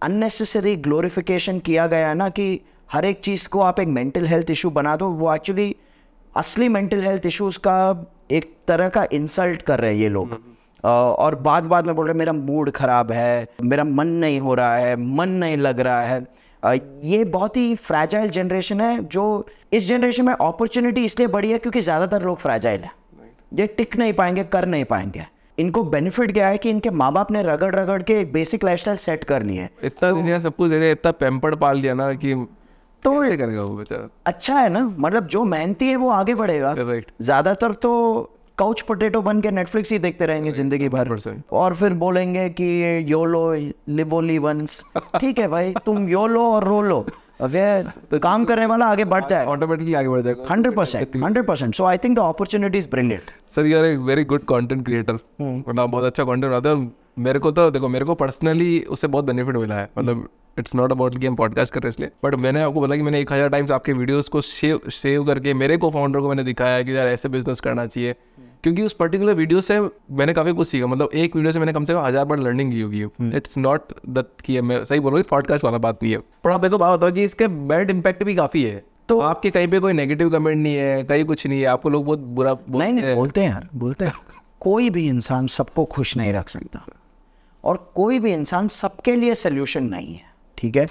[0.03, 2.61] अननेसेसरी ग्लोरिफिकेशन किया गया है ना कि
[2.93, 5.75] हर एक चीज़ को आप एक मेंटल हेल्थ इशू बना दो वो एक्चुअली
[6.35, 7.77] असली मेंटल हेल्थ इश्यूज़ का
[8.31, 10.33] एक तरह का इंसल्ट कर रहे हैं ये लोग।
[10.85, 14.55] अ, और बाद बाद में बोल रहे मेरा मूड खराब है मेरा मन नहीं हो
[14.55, 16.27] रहा है मन नहीं लग रहा है।
[16.63, 19.25] ये बहुत ही फ्रैजाइल जनरेशन है जो
[19.73, 22.91] इस जनरेशन में अपॉर्चुनिटी इसलिए बड़ी है क्योंकि ज़्यादातर लोग फ्रैजाइल है।
[23.55, 25.27] ये टिक नहीं पाएँगे कर नहीं पाएँगे।
[25.59, 28.97] इनको बेनिफिट क्या है कि इनके माँ बाप ने रगड़ रगड़ के एक बेसिक लाइफस्टाइल
[28.97, 32.13] सेट कर ली है। इतना दुनिया सब कुछ दे रहे इतना पैम्पर्ड पाल दिया ना
[32.15, 32.35] कि
[33.03, 34.09] तो ये करेगा वो बेचारा?
[34.27, 36.75] अच्छा है ना मतलब जो मेहनती है वो आगे बढ़ेगा।
[37.21, 37.91] ज़्यादातर तो
[38.59, 41.17] काउच पोटेटो बन के नेटफ्लिक्स ही देखते रहेंगे ज़िंदगी भर।
[41.53, 42.67] और फिर बोलेंगे कि
[43.09, 43.53] योलो
[43.91, 44.85] लिव ओनली वंस
[45.21, 46.99] ठीक है भाई तुम योलो और रोलो
[47.43, 51.75] ओके काम करने वाला आगे बढ़ जाए। ऑटोमेटिकली आगे बढ़ जाएगा। Hundred percent hundred percent
[51.75, 55.15] so I think the opportunity is brilliant sir you are a very good content creator
[55.15, 56.91] मतलब आप बहुत अच्छा कंटेंट बनाते हो।
[57.23, 60.93] मेरे को तो देखो मेरे को पर्सनली उससे बहुत बेनिफिट मिला है। मतलब इट्स नॉट
[60.93, 63.49] अबाउट कि हम पॉडकास्ट कर रहे इसलिए। बट मैंने आपको बोला कि मैंने एक हज़ार
[63.49, 67.09] टाइम्स आपके वीडियोस को सेव सेव करके मेरे को फाउंडर को मैंने दिखाया कि यार
[67.09, 68.15] ऐसे बिज़नेस करना चाहिए।
[68.65, 71.85] क्योंकि उस पर्टिकुलर वीडियो से मैंने काफ़ी कुछ सीखा। मतलब एक वीडियो से मैंने कम
[71.85, 73.03] से कम हज़ार बार लर्निंग की होगी।
[73.37, 76.51] इट्स नॉट दैट कि मैं सही बोल रहा हूँ पॉडकास्ट वाला बात भी है। पर
[76.51, 79.69] आप मेरे को बात बताओ कि इसके बैड इम्पैक्ट भी काफ़ी है। तो आपके कहीं
[79.69, 82.93] पे कोई नेगेटिव कमेंट नहीं है कहीं कुछ नहीं है आपको लोग बहुत बुरा नहीं
[82.93, 84.13] नहीं बोलते हैं यार बोलते हैं।
[84.61, 86.85] कोई भी इंसान सबको खुश नहीं रख सकता।
[87.65, 90.27] और कोई भी इंसान सबके लिए सोल्यूशन नहीं है
[90.59, 90.87] ठीक है?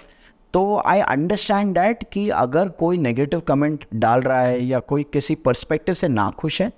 [0.54, 5.36] तो आई अंडरस्टैंड डैट कि अगर कोई नेगेटिव कमेंट डाल रहा है या कोई किसी
[5.36, 6.72] पर्सपेक्टिव से नाखुश है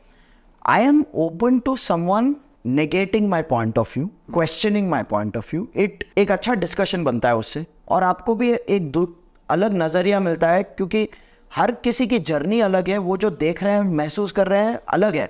[0.66, 5.68] I am open to someone negating my point of view questioning my point of view
[5.76, 9.16] it एक अच्छा डिस्कशन बनता है उससे। और आपको भी एक
[9.50, 11.08] अलग नज़रिया मिलता है क्योंकि
[11.56, 14.80] हर किसी की जर्नी अलग है वो जो देख रहे हैं महसूस कर रहे हैं
[14.90, 15.26] अलग है।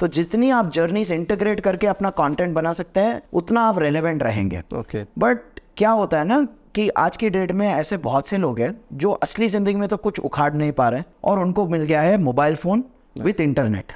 [0.00, 4.22] तो जितनी आप जर्नी से इंटीग्रेट करके अपना कंटेंट बना सकते हैं उतना आप रेलेवेंट
[4.22, 5.18] रहेंगे। Okay okay.
[5.18, 8.74] बट क्या होता है ना कि आज की डेट में ऐसे बहुत से लोग हैं
[8.92, 12.18] जो असली ज़िंदगी में तो कुछ उखाड़ नहीं पा रहे और उनको मिल गया है
[12.18, 12.84] मोबाइल फ़ोन
[13.18, 13.92] विथ इंटरनेट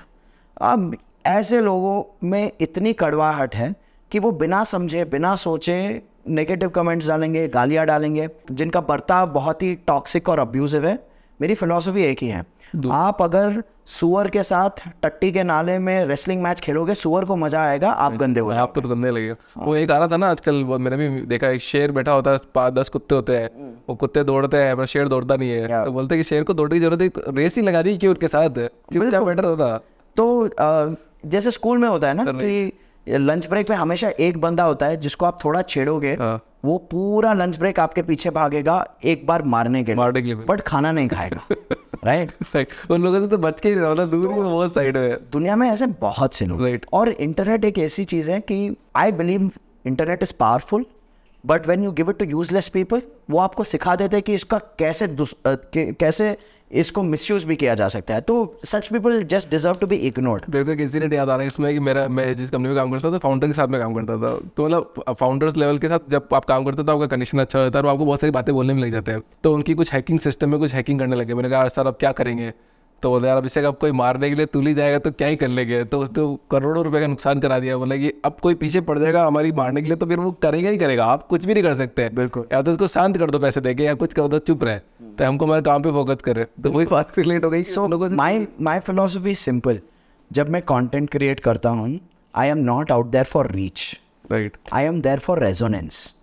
[0.60, 3.74] अब ऐसे लोगों में इतनी कड़वाहट है
[4.10, 5.78] कि वो बिना समझे बिना सोचे
[6.28, 10.98] नेगेटिव कमेंट्स डालेंगे गालियाँ डालेंगे जिनका बर्ताव बहुत ही टॉक्सिक और अब्यूजिव है।
[11.40, 12.44] मेरी फिलॉसफी एक ही है।
[12.92, 17.62] आप अगर सुअर के साथ टट्टी के नाले में रेसलिंग मैच खेलोगे सुअर को मज़ा
[17.62, 20.54] आएगा आप गंदे हो आपको तो गंदे लगेगा। वो एक आ रहा था ना आजकल
[20.64, 23.50] मैंने भी देखा एक शेर बैठा होता है पाँच दस कुत्ते होते हैं।
[23.88, 26.76] वो कुत्ते दौड़ते हैं पर शेर दौड़ता नहीं है। तो बोलते कि शेर को दौड़ने
[26.76, 28.66] की ज़रूरत है रेस ही लगा रही क्यों उनके साथ?
[28.92, 29.80] चुपचाप बेटर होता
[30.20, 30.26] तो
[31.26, 32.72] जैसे स्कूल में होता है ना कि
[33.06, 37.32] लंच ब्रेक में हमेशा एक बंदा होता है जिसको आप थोड़ा छेड़ोगे हाँ। वो पूरा
[37.32, 40.92] लंच ब्रेक आपके पीछे भागेगा एक बार मारने के लिए मारने के लिए बट खाना
[40.92, 41.54] नहीं खाएगा
[42.04, 42.68] राइट.
[42.90, 45.56] उन लोगों से तो बच के ही रहो ना दूर ही बहुत साइड में दुनिया
[45.56, 46.84] में ऐसे बहुत से लोग Right.
[46.92, 49.50] और इंटरनेट एक ऐसी चीज़ है कि I believe
[49.86, 50.86] internet is powerful
[51.44, 54.58] but when you give it to useless people वो आपको सिखा देते हैं कि इसका
[54.78, 55.08] कैसे
[55.46, 56.36] कैसे
[56.70, 60.42] इसको मिसयूज भी किया जा सकता है। तो such people just deserve to be ignored
[60.48, 62.76] मेरे को एक इंसिडेंट याद आ रहा है इसमें कि मेरा, मैं जिस कंपनी में
[62.76, 65.88] काम करता था फाउंडर के साथ में काम करता था। तो मतलब फाउंडर्स लेवल के
[65.88, 68.20] साथ जब आप काम करते हो तो आपका कंडीशन अच्छा होता है और आपको बहुत
[68.20, 70.98] सारी बातें बोलने में लग जाते हैं। तो उनकी कुछ हैकिंग सिस्टम में कुछ हैकिंग
[70.98, 72.52] करने लगे। मैंने कहा सर अब क्या करेंगे?
[73.02, 75.28] तो बोले यार अब इसे अब कोई मारने के लिए तुल ही जाएगा तो क्या
[75.28, 75.82] ही कर लेंगे?
[75.84, 79.24] तो उसको करोड़ों रुपए का नुकसान करा दिया। बोला कि अब कोई पीछे पड़ जाएगा
[79.26, 81.74] हमारी मारने के लिए तो फिर वो करेगा ही करेगा। आप कुछ भी नहीं कर
[81.74, 84.64] सकते। बिल्कुल। या तो उसको शांत कर दो पैसे देके या कुछ कर दो चुप
[84.64, 87.88] रहे। तो हमको हमारे काम पे फोकस करे। तो वही बात रिलेट हो गई। सो
[88.08, 89.80] माई माई फिलोसफी सिंपल
[90.30, 91.98] जब मैं कॉन्टेंट क्रिएट करता हूँ
[92.34, 93.82] I am not out there for reach
[94.32, 96.14] right I am there for resonance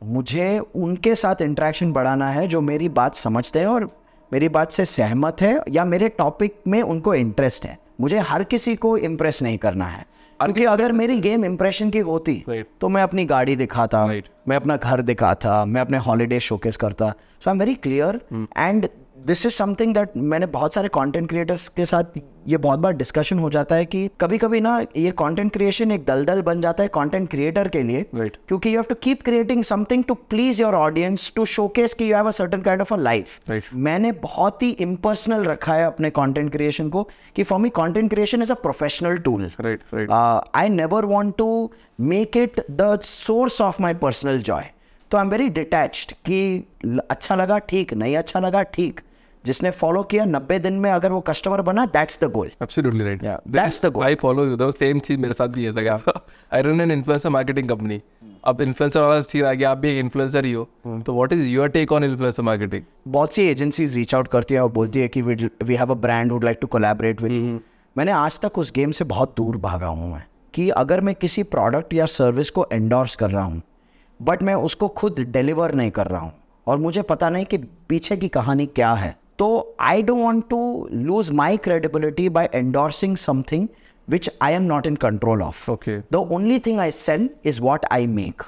[0.00, 3.90] मुझे उनके साथ इंट्रैक्शन बढ़ाना है जो मेरी बात समझते हैं और
[4.32, 8.74] मेरी बात से सहमत है या मेरे टॉपिक में उनको इंटरेस्ट है। मुझे हर किसी
[8.76, 10.04] को इम्प्रेस नहीं करना है।
[10.40, 12.34] क्योंकि अगर मेरी गेम इम्प्रेशन की होती
[12.80, 14.06] तो मैं अपनी गाड़ी दिखाता
[14.48, 18.20] मैं अपना घर दिखाता मैं अपने हॉलीडे शोकेस करता। So I am very clear
[18.56, 18.88] and
[19.26, 23.38] this is something that मैंने बहुत सारे कंटेंट क्रिएटर्स के साथ ये बहुत बार डिस्कशन
[23.38, 26.88] हो जाता है कि कभी कभी ना ये कंटेंट क्रिएशन एक दलदल बन जाता है
[26.88, 28.36] कंटेंट क्रिएटर के लिए Right.
[28.48, 32.16] क्योंकि you have to keep creating something to please your audience to showcase कि you
[32.16, 36.50] have a certain kind of a life मैंने बहुत ही इम्पर्सनल रखा है अपने कंटेंट
[36.52, 39.50] क्रिएशन को कि for me content creation is a professional tool
[40.54, 44.70] I never want to make it the source of my personal joy
[45.10, 46.64] तो I am very detached कि
[47.10, 49.00] अच्छा लगा ठीक नहीं अच्छा लगा ठीक।
[49.44, 53.22] जिसने फॉलो किया नब्बे दिन में अगर वो कस्टमर बना that's the goal right.
[53.22, 54.04] Yeah, that's the goal.
[54.04, 54.56] I follow you.
[54.56, 56.00] The same चीज़ मेरे साथ भी है सगा
[56.52, 58.00] I run an influencer marketing company.
[58.44, 60.68] अब इन्फ्लुएंसर वाला चीज़ आ गया आप भी एक इन्फ्लुएंसर ही हो
[61.06, 64.62] तो what is your take on influencer marketing बहुत सी एजेंसीज रीच आउट करती है
[64.62, 67.60] और बोलती है कि we have a brand would like to collaborate with
[67.96, 70.22] मैंने आज तक उस गेम से बहुत दूर भागा हूँ मैं
[70.54, 73.62] कि अगर मैं किसी प्रोडक्ट या सर्विस को एंडोर्स कर रहा हूँ
[74.20, 76.32] बट मैं उसको खुद डिलीवर नहीं कर रहा हूँ
[76.66, 80.88] और मुझे पता नहीं कि पीछे की कहानी क्या है तो I don't want to
[80.92, 83.68] lose my credibility by endorsing something
[84.08, 86.00] which I am not in control of Okay.
[86.12, 88.42] The only thing I sell is what I make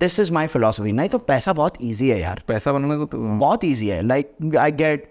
[0.00, 3.18] this is my philosophy नहीं तो पैसा बहुत easy है यार। पैसा बनाने को तो
[3.18, 5.08] बहुत ईजी है। लाइक आई गेट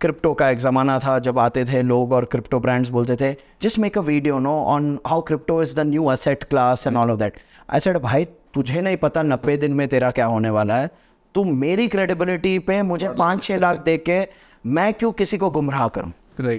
[0.00, 3.32] क्रिप्टो का एक ज़माना था जब आते थे लोग और क्रिप्टो ब्रांड्स बोलते थे
[3.62, 7.10] just make a video no on how crypto is the new asset class and all
[7.10, 7.38] of that
[7.70, 10.90] I said भाई तुझे नहीं पता नब्बे दिन में तेरा क्या होने वाला है।
[11.34, 14.26] तू मेरी क्रेडिबिलिटी पे मुझे पाँच छः लाख दे के
[14.64, 16.12] मैं क्यों किसी को गुमराह करूँ?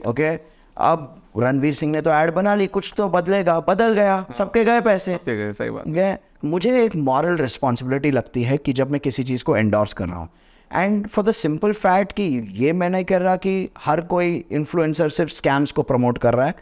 [0.07, 0.29] ओके
[0.77, 4.81] अब रणवीर सिंह ने तो ऐड बना ली कुछ तो बदलेगा। बदल गया। सबके गए
[4.81, 9.23] पैसे। है सही बात। गए। मुझे एक मॉरल रिस्पॉन्सिबिलिटी लगती है कि जब मैं किसी
[9.23, 10.29] चीज़ को एंडोर्स कर रहा हूँ।
[10.71, 15.09] And for the simple fact कि ये मैं नहीं कर रहा कि हर कोई इन्फ्लुएंसर
[15.09, 16.55] सिर्फ़ स्कैम्स को प्रमोट कर रहा है।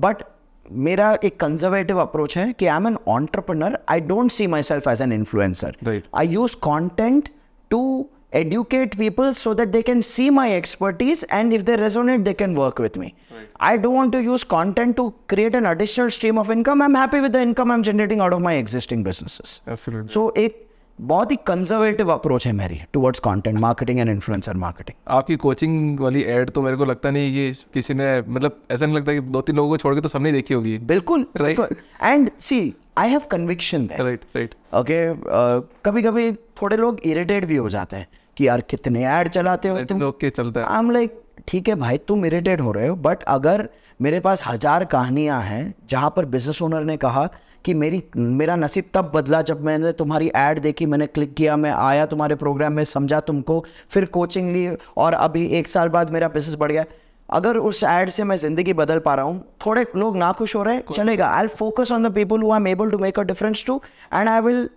[0.00, 0.22] बट
[0.70, 5.02] मेरा एक कंजर्वेटिव अप्रोच है कि I am an entrepreneur I don't see myself as
[5.02, 7.28] an influencer I use content
[7.70, 7.84] to
[8.34, 12.56] educate people so that they can see my expertise and if they resonate they can
[12.56, 13.12] work with me
[13.60, 16.96] I don't want to use content to create an additional stream of income I am
[16.96, 19.60] happy with the income I am generating out of my existing business
[20.14, 20.60] so एक
[21.00, 26.22] बहुत ही conservative approach है मेरी towards content marketing and influencer marketing आपकी coaching वाली
[26.22, 29.40] ad तो मेरे को लगता नहीं कि किसी ने मतलब ऐसा नहीं लगता कि दो
[29.40, 31.76] तीन लोगों को छोड़ के तो सबने देखी होगी। बिल्कुल Right.
[32.04, 34.98] And see I have conviction right right okay
[35.84, 39.80] कभी कभी थोड़े लोग इरिटेट भी हो जाते हैं कि यार कितने ऐड चलाते हो
[39.80, 42.96] तुम। ओके चलता है। आई एम लाइक ठीक है भाई तुम इरिटेट हो रहे हो
[42.96, 43.68] बट अगर
[44.00, 47.28] मेरे पास हज़ार कहानियाँ हैं जहाँ पर बिज़नेस ओनर ने कहा
[47.64, 51.70] कि मेरी मेरा नसीब तब बदला जब मैंने तुम्हारी ऐड देखी मैंने क्लिक किया मैं
[51.70, 56.28] आया तुम्हारे प्रोग्राम में समझा तुमको फिर कोचिंग ली और अभी एक साल बाद मेरा
[56.28, 56.84] बिज़नेस बढ़ गया।
[57.28, 60.74] अगर उस एड से मैं ज़िंदगी बदल पा रहा हूँ थोड़े लोग नाखुश हो रहे
[60.74, 63.64] हैं चलेगा। I focus on the people who I am able to make a difference
[63.66, 63.80] to
[64.14, 64.68] and I will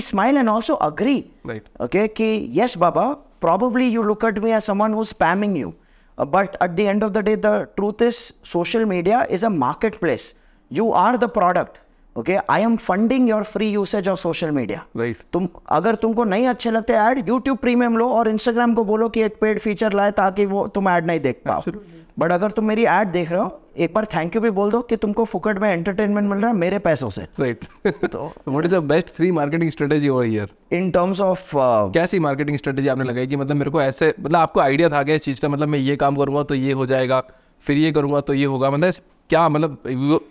[0.00, 1.64] smile and also agree Right.
[1.80, 2.26] okay ki
[2.58, 3.06] yes baba
[3.46, 5.72] probably you look at me as someone who's spamming you
[6.18, 9.50] Uh, but at the end of the day the truth is social media is a
[9.50, 10.34] marketplace
[10.70, 11.80] you are the product
[12.16, 16.46] okay i am funding your free usage of social media right तुम अगर तुमको नहीं
[16.48, 20.10] अच्छे लगते add YouTube premium लो और Instagram को बोलो कि एक पेड फीचर लाए
[20.20, 21.62] ताकि वो तुम ऐड नहीं देख पाओ
[22.18, 24.80] बट अगर तुम मेरी ऐड देख रहे हो एक बार थैंक यू भी बोल दो
[24.82, 28.74] कि तुमको फुकट में एंटरटेनमेंट मिल रहा है मेरे पैसों से। राइट तो what is
[28.74, 31.50] the best free marketing strategy over here in terms of
[31.94, 35.14] कैसी मार्केटिंग स्ट्रेटेजी आपने लगाई कि मतलब मेरे को ऐसे मतलब आपको आइडिया था क्या
[35.14, 35.48] इस चीज़ का?
[35.48, 37.22] मतलब मैं ये काम करूँगा तो ये हो जाएगा
[37.62, 38.92] फिर ये करूँगा तो ये होगा। मतलब
[39.30, 39.78] क्या मतलब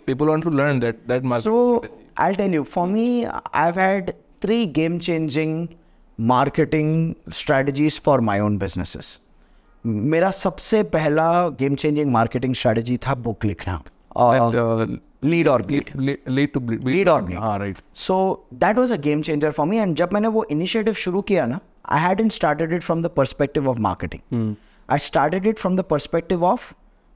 [0.06, 1.84] people want to learn that that market So
[2.16, 3.26] I'll tell you, for me,
[3.60, 5.54] I've had three game changing
[6.18, 9.08] marketing strategies for my own businesses.
[9.86, 11.26] मेरा सबसे पहला
[11.58, 13.82] गेम चेंजिंग मार्केटिंग स्ट्रेटजी था बुक लिखना
[15.24, 15.90] लीड और लीड.
[17.38, 20.94] हाँ right so that was a game changer for me and जब मैंने वो इनिशिएटिव
[20.94, 24.54] शुरू किया ना I had in started it from the perspective of marketing
[24.88, 26.72] I started it from the perspective of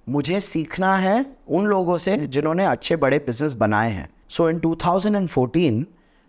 [0.07, 5.85] मुझे सीखना है उन लोगों से जिन्होंने अच्छे बड़े बिज़नेस बनाए हैं। So in 2014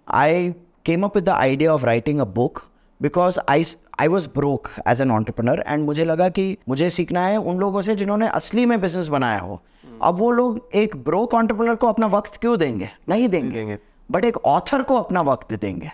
[0.08, 0.52] I
[0.86, 2.62] came up with the idea of writing a book
[3.02, 3.66] because I
[4.00, 7.82] I was broke as an entrepreneur and मुझे लगा कि मुझे सीखना है उन लोगों
[7.82, 9.62] से जिन्होंने असली में बिज़नेस बनाया हो।
[10.02, 12.90] अब वो लोग एक ब्रोक ऑन्टरप्रनर को अपना वक्त क्यों देंगे?
[13.10, 13.78] नहीं देंगे। देंगे।
[14.10, 15.92] बट एक ऑथर को अपना वक्त देंगे।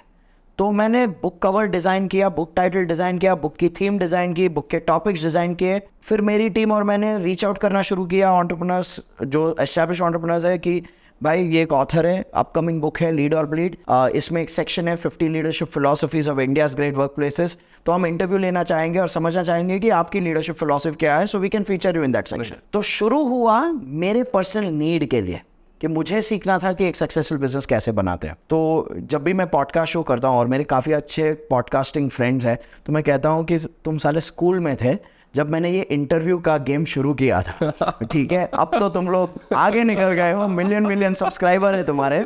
[0.57, 4.47] तो मैंने बुक कवर डिज़ाइन किया बुक टाइटल डिज़ाइन किया बुक की थीम डिज़ाइन की
[4.49, 8.31] बुक के टॉपिक्स डिज़ाइन किए। फिर मेरी टीम और मैंने रीच आउट करना शुरू किया।
[8.33, 10.81] ऑन्टरप्रनर्स जो एस्टैब्लिश ऑन्टरप्रनर्स है कि
[11.23, 14.97] भाई ये एक ऑथर है अपकमिंग बुक है लीड और ब्लीड इसमें एक सेक्शन है
[14.97, 19.79] 50 leadership philosophies of India's great workplaces तो हम इंटरव्यू लेना चाहेंगे और समझना चाहेंगे
[19.79, 22.81] कि आपकी लीडरशिप फिलोसफी क्या है so we can feature you in that section तो
[22.81, 25.41] शुरू हुआ मेरे पर्सनल नीड के लिए
[25.81, 29.47] कि मुझे सीखना था कि एक सक्सेसफुल बिज़नेस कैसे बनाते हैं। तो जब भी मैं
[29.47, 33.45] पॉडकास्ट शो करता हूँ और मेरे काफ़ी अच्छे पॉडकास्टिंग फ्रेंड्स हैं तो मैं कहता हूँ
[33.45, 34.97] कि तुम साले स्कूल में थे
[35.35, 38.49] जब मैंने ये इंटरव्यू का गेम शुरू किया था ठीक है?
[38.53, 42.19] अब तो तुम लोग आगे निकल गए हो मिलियन मिलियन सब्सक्राइबर है तुम्हारे।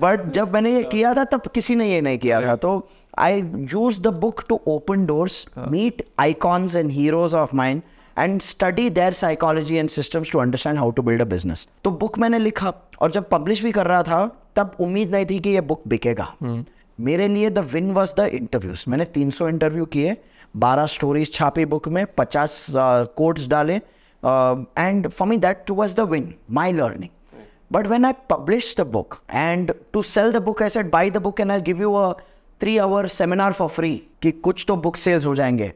[0.00, 3.42] बट जब मैंने ये किया था तब किसी ने ये नहीं किया था। तो I
[3.72, 7.82] use the book to open doors meet icons and heroes of mind
[8.16, 12.18] and study their psychology and systems to understand how to build a business तो बुक
[12.18, 14.24] मैंने लिखा और जब पब्लिश भी कर रहा था
[14.56, 16.32] तब उम्मीद नहीं थी कि ये बुक बिकेगा।
[16.98, 20.16] मेरे लिए the win was the interviews मैंने 300 इंटरव्यू किए
[20.54, 22.60] 12 स्टोरीज छापी बुक में 50
[23.16, 27.10] कोट्स डाले and for me that was the win my learning
[27.70, 31.20] But when I published the book and to sell the book, I said, buy the
[31.20, 32.16] book and I'll give you a
[32.60, 35.72] three hour seminar for free कि कुछ तो book sales हो जाएँगे.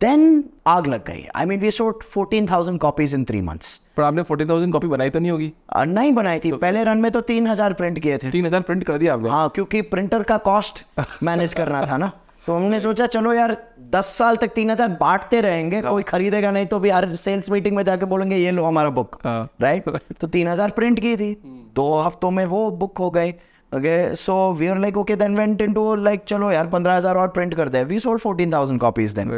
[0.00, 1.24] Then आग लग गई.
[1.34, 3.72] I mean, we sold 14,000 copies in three months.
[3.96, 6.84] पर आपने फोर्टी थाउज़ेंड कॉपी बनाई तो नहीं होगी Uh, नहीं बनाई थी तो, पहले
[6.84, 9.48] रन में तो तीन हज़ार प्रिंट किए थे तीन हज़ार प्रिंट कर दिया आपने हाँ
[9.54, 10.84] क्योंकि प्रिंटर का कॉस्ट
[11.22, 12.12] मैनेज करना था ना
[12.46, 13.56] तो हमने सोचा चलो यार
[13.90, 17.76] दस साल तक तीन हज़ार बांटते रहेंगे कोई खरीदेगा नहीं तो भी यार सेल्स मीटिंग
[17.76, 19.88] में जाके बोलेंगे ये लो हमारा बुक हाँ। राइट
[20.20, 21.32] तो तीन हज़ार प्रिंट की थी।
[21.74, 23.30] दो हफ्तों में वो बुक हो गई।
[23.72, 27.28] Okay so we are like okay then went into like चलो यार पंद्रह हज़ार और
[27.30, 27.82] प्रिंट कर दे.
[27.84, 29.30] We sold fourteen thousand copies then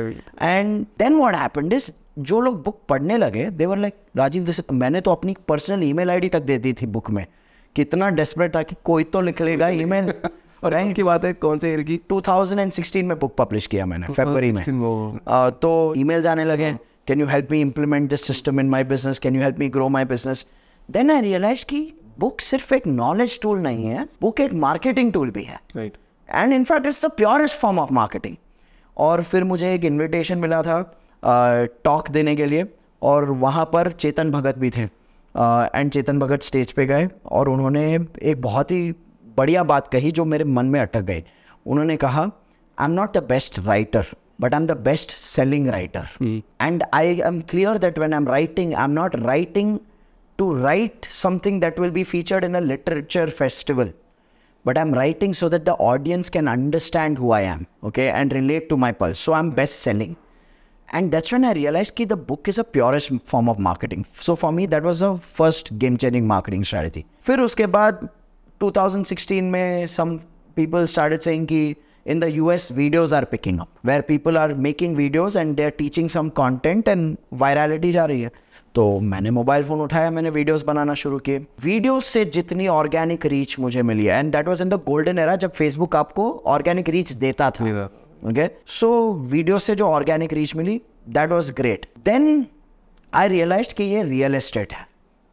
[0.42, 4.60] and then what happened is जो लोग बुक पढ़ने लगे they were like Rajiv this
[4.72, 7.26] मैंने तो अपनी पर्सनल ईमेल आईडी तक दे दी थी बुक में.
[7.76, 10.12] कितना डेस्परेट था कि कोई तो लिख लेगा ईमेल
[10.62, 12.00] और की बात है कौन से ईयर की?
[12.12, 16.72] 2016 में बुक पब्लिश किया मैंने फरवरी में। 2016 वो- Uh, तो ईमेल्स आने लगे
[17.06, 19.88] can you help me implement this system in my business can you help me grow
[19.88, 20.46] my business
[20.90, 25.30] then I realize कि बुक सिर्फ़ एक नॉलेज टूल नहीं है बुक एक मार्केटिंग टूल
[25.30, 25.60] भी है।
[26.30, 28.36] And in fact it's the purest form of marketing
[28.96, 30.98] और फिर मुझे एक इन्विटेशन मिला था
[31.84, 32.64] टॉक देने के लिए
[33.02, 34.82] और वहाँ पर चेतन भगत भी थे।
[35.74, 38.94] एंड चेतन भगत स्टेज पे गए और उन्होंने एक बहुत ही
[39.36, 41.22] बढ़िया बात कही जो मेरे मन में अटक गए
[41.66, 44.06] उन्होंने कहा I am not the best writer
[44.40, 46.08] but I am the best selling writer
[46.62, 49.78] and I am clear that when I am writing I am not writing
[50.38, 53.92] to write something that will be featured in a literature festival
[54.64, 58.32] but I am writing so that the audience can understand who I am okay and
[58.32, 60.14] relate to my purse so I am best selling
[60.88, 64.34] and that's when I realize की the book is a purest form of marketing so
[64.34, 68.08] for me that was a first game changing marketing strategy फिर उसके बाद
[68.62, 70.18] 2016 में some
[70.56, 71.62] people started saying कि
[72.06, 76.08] in the US videos are picking up where people are making videos and they're teaching
[76.14, 78.30] some content and virality जा रही है।
[78.74, 83.58] तो मैंने मोबाइल फ़ोन उठाया मैंने वीडियोस बनाना शुरू किए। वीडियोस से जितनी ऑर्गेनिक रीच
[83.60, 87.12] मुझे मिली है and that was in the golden era जब फेसबुक आपको ऑर्गेनिक रीच
[87.12, 87.84] देता था।
[88.30, 88.48] ओके
[88.78, 92.46] सो वीडियो से जो organic reach milli that was great then
[93.12, 94.86] I realize कि ये रियल एस्टेट है।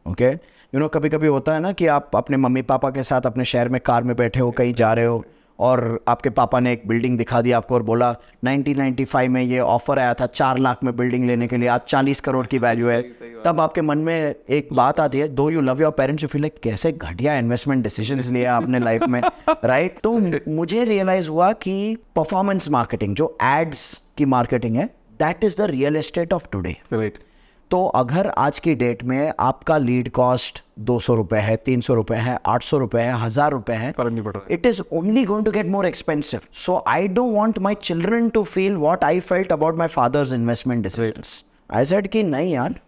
[0.06, 0.32] ओके
[0.74, 3.44] यू नो कभी कभी होता है ना कि आप अपने मम्मी पापा के साथ अपने
[3.44, 5.24] शहर में कार में बैठे हो कहीं जा रहे हो
[5.58, 9.98] और आपके पापा ने एक बिल्डिंग दिखा दी आपको और बोला 1995 में ये ऑफ़र
[9.98, 13.02] आया था चार लाख में बिल्डिंग लेने के लिए आज 40 करोड़ की वैल्यू है।
[13.44, 16.42] तब आपके मन में एक बात आती है do you love your parents you feel
[16.42, 19.22] like कैसे घटिया इन्वेस्टमेंट डिसीज़न लिया आपने लाइफ में?
[19.64, 20.18] राइट तो
[20.48, 24.86] मुझे रियलाइज़ हुआ कि परफॉर्मेंस मार्केटिंग जो एड्स की मार्केटिंग है
[25.18, 27.18] that is the real estate of today right
[27.70, 31.94] तो अगर आज की डेट में आपका लीड कॉस्ट दो सौ रुपए है तीन सौ
[31.94, 33.92] रुपए है आठ सौ रुपए है हज़ार रुपए है
[34.50, 38.42] it is only going to get more expensive so I don't want my children to
[38.46, 41.22] feel what I felt about my father's investment decision
[41.70, 42.80] I said कि नहीं यार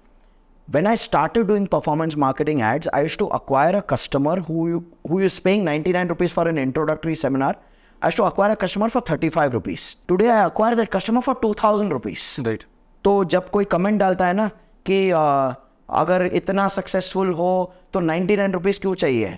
[0.69, 5.41] when I start doing performance marketing ads I used to acquire a customer who is
[5.45, 7.61] paying ninety nine rupees for an introductory seminar
[8.03, 11.39] I to acquire a customer for thirty five rupees today I acquire that customer for
[11.43, 12.51] two thousand rupees
[13.05, 14.51] तो जब कोई comment डालता है ना
[14.87, 15.55] कि आ,
[15.89, 19.37] अगर इतना successful हो तो 99 नाइन रुपीज़ क्यों चाहिए?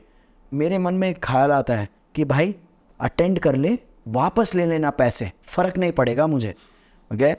[0.53, 2.55] मेरे मन में एक ख्याल आता है कि भाई
[3.01, 3.79] अटेंड कर ले
[4.09, 6.55] वापस ले लेना पैसे फ़र्क नहीं पड़ेगा मुझे
[7.11, 7.35] okay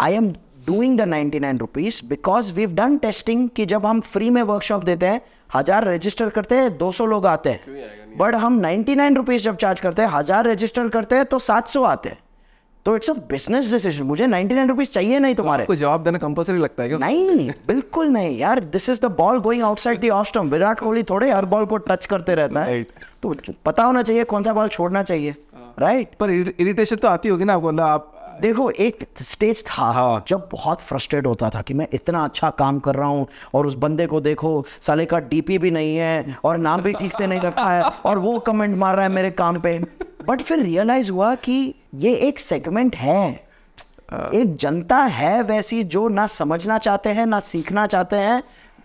[0.00, 0.30] I am
[0.66, 4.84] doing the 99 nine rupees because we done testing कि जब हम फ्री में वर्कशॉप
[4.84, 5.20] देते हैं
[5.56, 9.80] हज़ार रजिस्टर करते हैं 200 लोग आते हैं बट हम 99 नाइन रुपीज़ जब चार्ज
[9.80, 12.18] करते हैं हज़ार रजिस्टर करते हैं तो 700 आते हैं।
[12.84, 16.18] तो इट्स अ बिज़नेस डिसीज़न मुझे 99 नाइन रुपीज़ चाहिए नहीं तुम्हारे। कोई जवाब देना
[16.18, 16.98] कंपलसरी लगता है क्या?
[16.98, 21.30] नहीं बिल्कुल नहीं यार। This is the ball going outside the off stump Virat Kohli थोड़े
[21.30, 23.02] हर बॉल को टच करते रहता है। Right.
[23.22, 25.34] तो पता होना चाहिए कौन सा बॉल छोड़ना चाहिए।
[25.78, 30.24] राइट पर इरिटेशन तो आती होगी ना आपको मतलब आप देखो, एक स्टेज था हाँ।
[30.28, 33.74] जब बहुत फ्रस्ट्रेट होता था कि मैं इतना अच्छा काम कर रहा हूँ और उस
[33.74, 37.40] बंदे को देखो, साले का डीपी भी नहीं है और नाम भी ठीक से नहीं
[37.40, 39.78] रखा है और वो कमेंट मार रहा है मेरे काम पे
[40.28, 43.44] बट फिर रियलाइज़ हुआ कि ये एक सेगमेंट है
[44.34, 48.42] एक जनता है वैसी जो ना समझना चाहते हैं, ना सीखना चाहते हैं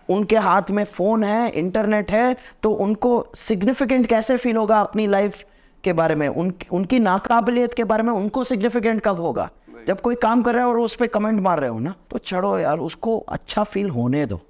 [0.08, 5.44] उनके हाथ में फ़ोन है इंटरनेट है तो उनको सिग्निफिकेंट कैसे फील होगा अपनी लाइफ
[5.84, 9.48] के बारे में उन उनकी नाकाबिलियत के बारे में उनको सिग्निफिकेंट कब होगा?
[9.86, 12.18] जब कोई काम कर रहे हो और उस पर कमेंट मार रहे हो ना तो
[12.18, 14.40] चढ़ो यार उसको अच्छा फील होने दो।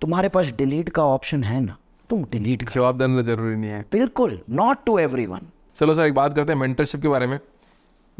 [0.00, 1.76] तुम्हारे पास डिलीट का ऑप्शन है ना
[2.10, 5.26] तुम डिलीट जवाब देना ज़रूरी नहीं है। बिल्कुल नॉट टू एवरी
[5.76, 7.38] चलो सर एक बात करते हैं मेंटरशिप के बारे में।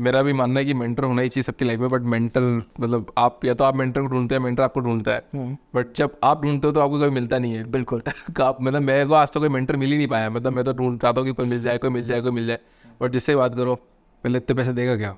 [0.00, 3.12] मेरा भी मानना है कि मेंटर होना ही चाहिए सबकी लाइफ में बट मेंटल मतलब
[3.18, 6.42] आप या तो आप मेंटर को ढूंढते हैं मेंटर आपको ढूंढता है। बट जब आप
[6.42, 8.02] ढूंढते हो तो आपको कभी मिलता नहीं है। बिल्कुल।
[8.42, 10.72] आप मतलब मेरे को आज तो कोई मेंटर मिल ही नहीं पाया। मतलब मैं तो
[10.72, 12.58] ढूंढ चाहता हूँ कि कोई मिल जाए कोई मिल जाए कोई मिल जाए।
[13.02, 13.74] बट जिससे बात करो
[14.24, 15.16] पहले इतने पैसे देगा क्या?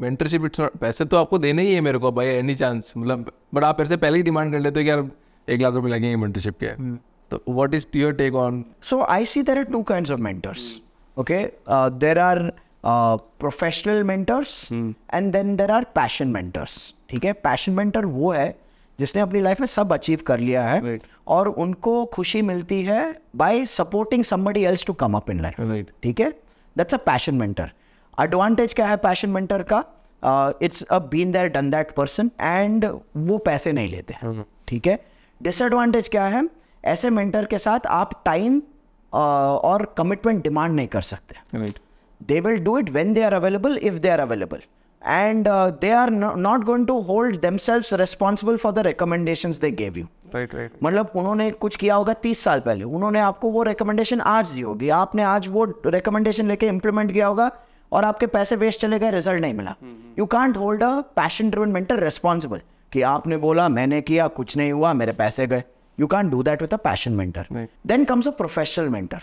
[0.00, 3.64] मेंटरशिप इट्स पैसे तो आपको देने ही है मेरे को भाई एनी चांस मतलब बट
[3.64, 5.08] आप पैसे पहले ही डिमांड कर लेते हो कि यार
[5.48, 6.96] एक लाख रुपये लगेंगे मेंटरशिप के।
[7.30, 10.80] तो what is your take on so I there are two kinds of mentors.
[11.16, 12.52] Okay, uh, there are
[12.84, 14.70] uh, professional mentors
[15.16, 16.76] and then there are passion mentors.
[17.10, 17.32] ठीक है?
[17.32, 18.54] पैशन मेंटर वो है
[18.98, 21.04] जिसने अपनी लाइफ में सब अचीव कर लिया है Right.
[21.26, 23.00] और उनको खुशी मिलती है
[23.36, 25.60] by supporting somebody else to come up in life.
[25.60, 26.30] Right ठीक है?
[26.76, 27.72] That's a passion mentor
[28.20, 29.84] advantage क्या है पैशन मेंटर का?
[30.62, 32.84] It's a been that done that person and
[33.16, 34.98] वो पैसे नहीं लेते हैं ठीक है?
[35.42, 36.48] डिसएडवांटेज क्या है?
[36.84, 41.78] ऐसे मेंटर के साथ आप टाइम uh, और कमिटमेंट डिमांड नहीं कर सकते। Right
[42.28, 44.60] they will do it when they are available if they are available
[45.02, 49.70] and uh, they are no, not going to hold themselves responsible for the recommendations they
[49.82, 53.62] gave you right right मतलब उन्होंने कुछ किया होगा तीस साल पहले उन्होंने आपको वो
[53.62, 57.50] रिकमेंडेशन आज दी होगी आपने आज वो रिकमेंडेशन लेके इम्प्लीमेंट किया होगा
[57.92, 59.74] और आपके पैसे वेस्ट चले गए रिज़ल्ट नहीं मिला
[60.18, 62.60] you can't hold a passion driven mentor responsible
[62.92, 65.62] कि आपने बोला मैंने किया कुछ नहीं हुआ मेरे पैसे गए
[66.00, 67.70] you can't do that with a passion mentor Right.
[67.92, 69.20] then comes a professional mentor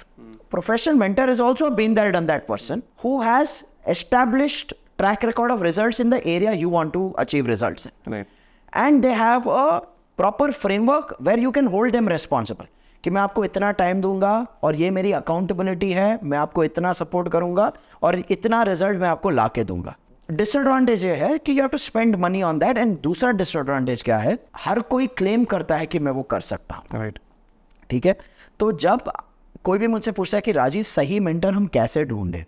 [0.51, 5.61] professional mentor has also been there done that person who has established track record of
[5.61, 8.27] results in the area you want to achieve results in right
[8.73, 9.81] and they have a
[10.19, 12.67] proper framework where you can hold them responsible
[13.03, 14.33] कि मैं आपको इतना time दूँगा
[14.63, 17.71] और ये मेरी accountability है मैं आपको इतना सपोर्ट करूँगा
[18.03, 19.95] और इतना रिज़ल्ट मैं आपको ला के दूँगा
[20.31, 24.17] डिसएडवांटेज ये है कि you have to spend money on that and दूसरा डिसएडवांटेज क्या
[24.17, 27.19] है हर कोई क्लेम करता है कि मैं वो कर सकता हूँ राइट
[27.89, 28.15] ठीक है
[28.59, 29.11] तो जब
[29.63, 32.43] कोई भी मुझसे पूछता है कि राजीव सही मेंटर हम कैसे ढूंढें?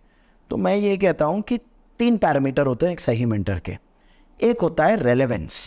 [0.50, 1.58] तो मैं ये कहता हूँ कि
[2.00, 3.78] तीन पैरामीटर होते हैं एक सही मेंटर के।
[4.40, 5.64] एक होता है relevance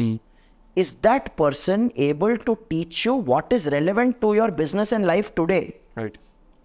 [0.76, 5.32] is that person able to teach you what is relevant to your business and life
[5.36, 5.61] today
[5.99, 6.18] right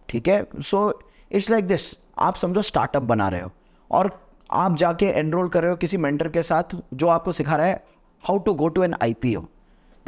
[0.10, 0.46] ठीक है?
[0.62, 1.02] सो
[1.32, 3.52] इट्स लाइक दिस आप समझो स्टार्टअप बना रहे हो
[3.92, 4.12] और
[4.52, 7.84] आप जाके एनरोल कर रहे हो किसी मेंटर के साथ जो आपको सिखा रहा है
[8.24, 9.42] how to go to an I P O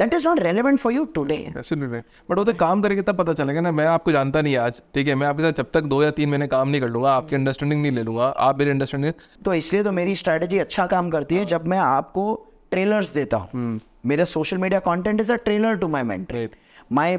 [0.02, 3.60] that is not relevant for you today but वो तो काम करके तब पता चलेगा
[3.60, 5.14] ना। मैं आपको जानता नहीं आज। ठीक है?
[5.14, 7.82] मैं आपके साथ जब तक दो या तीन महीने काम नहीं कर लूँगा आपकी अंडरस्टैंडिंग
[7.82, 9.12] नहीं ले लूँगा। आप मेरी अंडरस्टैंडिंग
[9.44, 12.24] तो इसलिए तो मेरी स्ट्रैटेजी अच्छा काम करती है जब मैं आपको
[12.70, 16.56] ट्रेलर्स देता हूँ। मेरा social media content is a trailer to my mentor Right.
[16.92, 17.18] My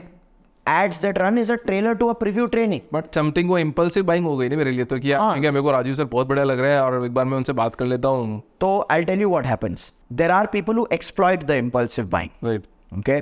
[0.65, 4.25] ads that run is a trailer to a preview training but something वो इम्पल्सिव बाइंग
[4.25, 6.59] हो गई ना मेरे लिए तो कि हाँ। मेरे को राजू सर बहुत बढ़िया लग
[6.59, 9.29] रहा है और एक बार मैं उनसे बात कर लेता हूँ। तो I tell you
[9.29, 12.63] what happens there are people who exploit the impulsive buying right
[13.01, 13.20] okay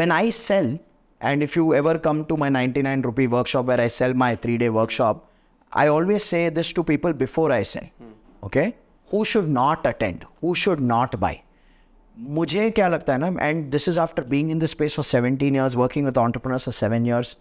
[0.00, 0.68] when i sell
[1.20, 4.58] and if you ever come to my 99 rupee workshop where i sell my 3
[4.64, 5.24] day workshop
[5.72, 7.88] i always say this to people before i sell
[8.48, 8.66] okay
[9.10, 11.34] who should not attend who should not buy
[12.36, 15.56] मुझे क्या लगता है ना and this is after being in this space for 17
[15.56, 17.32] years working with entrepreneurs for 7 years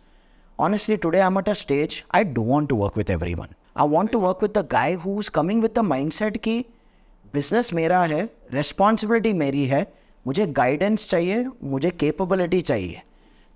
[0.65, 3.53] honestly today i'm at a stage i don't want to work with everyone
[3.83, 6.55] i want to work with the guy who's coming with the mindset कि
[7.33, 8.21] business मेरा है
[8.53, 9.81] responsibility मेरी है
[10.26, 13.02] मुझे guidance चाहिए मुझे capability चाहिए।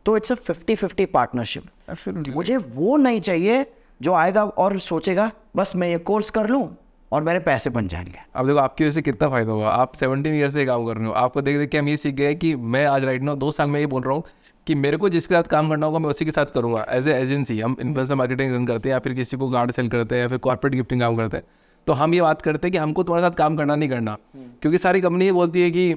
[0.07, 3.67] तो it's a fifty fifty partnership मुझे वो नहीं चाहिए
[4.01, 6.69] जो आएगा और सोचेगा बस मैं ये कोर्स कर लूँ
[7.13, 10.35] और मेरे पैसे बन जाएँगे। अब देखो आपकी वजह से कितना फ़ायदा होगा। आप सेवनटीन
[10.35, 12.55] ईयर से काम कर रहे हो। आपको देख देख के हम ये सीख गए कि
[12.57, 14.23] मैं आज राइट ना दो साल में ये बोल रहा हूँ
[14.67, 17.13] कि मेरे को जिसके साथ काम करना होगा मैं उसी के साथ करूँगा। एज ए
[17.13, 20.23] एजेंसी हम इन्फ्लुएंसर मार्केटिंग रन करते हैं या फिर किसी को गार्ड सेल करते हैं
[20.23, 21.45] या फिर कॉर्पोरेट गिफ्टिंग काम करते हैं।
[21.87, 24.17] तो हम ये बात करते हैं कि हमको तुम्हारे साथ काम करना नहीं करना।
[24.63, 25.95] क्योंकि सारी कंपनी ये बोलती है कि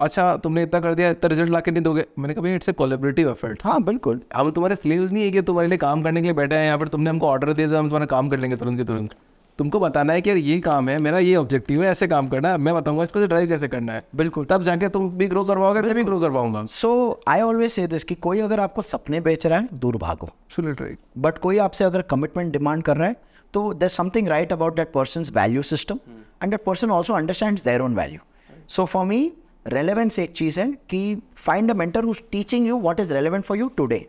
[0.00, 2.04] अच्छा तुमने इतना कर दिया इतना रिज़ल्ट ला के नहीं दोगे?
[2.18, 5.68] मैंने कहा इट्स ए कोलेबरेटिव एफर्ट हाँ बिल्कुल। हम तुम्हारे स्लीव्स नहीं है कि तुम्हारे
[5.68, 8.06] लिए काम करने के लिए बैठे हैं या फिर तुमने हमको ऑर्डर दिया हम तुम्हारा
[8.06, 9.14] काम कर लेंगे तुरंत के तुरंत।
[9.58, 12.50] तुमको बताना है कि यार ये काम है मेरा ये ऑब्जेक्टिव है ऐसे काम करना
[12.50, 15.80] है मैं बताऊँगा इसको ड्राइव कैसे करना है। बिल्कुल। तब जाके तुम भी ग्रो करवाओगे
[15.82, 16.90] मैं भी grow करवाऊँगा। So
[17.28, 20.28] I always say this कि कोई अगर आपको सपने बेच रहा है दूर भागो।
[20.58, 23.16] राइट बट कोई आपसे अगर कमिटमेंट डिमांड कर रहा है
[23.54, 25.98] तो there something right about that person value system
[26.42, 28.20] and that person also understand their own value
[28.68, 29.20] so for me
[29.66, 31.00] relevance एक चीज़ है कि
[31.36, 34.06] find a mentor who teaching you what is relevant for you today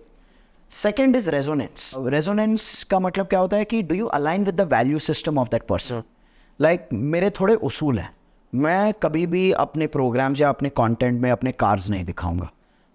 [0.70, 4.68] second is resonance resonance का मतलब क्या होता है कि do you align with the
[4.74, 6.04] value system of that person
[6.60, 8.10] like मेरे थोड़े उसूल हैं।
[8.54, 12.50] मैं कभी भी अपने प्रोग्राम्स या अपने कंटेंट में अपने कार्स नहीं दिखाऊँगा।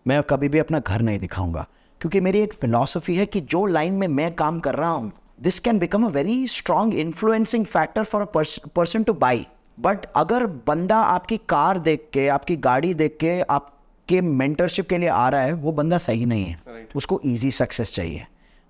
[0.06, 1.66] मैं कभी भी अपना घर नहीं दिखाऊँगा।
[2.00, 5.60] क्योंकि मेरी एक फिलॉसफी है कि जो लाइन में मैं काम कर रहा हूँ this
[5.60, 8.42] can become a very strong influencing factor for a
[8.76, 9.46] person to buy
[9.78, 15.08] but अगर बंदा आपकी कार देख के आपकी गाड़ी देख के आपके मेंटरशिप के लिए
[15.08, 16.96] आ रहा है वो बंदा सही नहीं है। Right.
[16.96, 18.26] उसको ईजी सक्सेस चाहिए।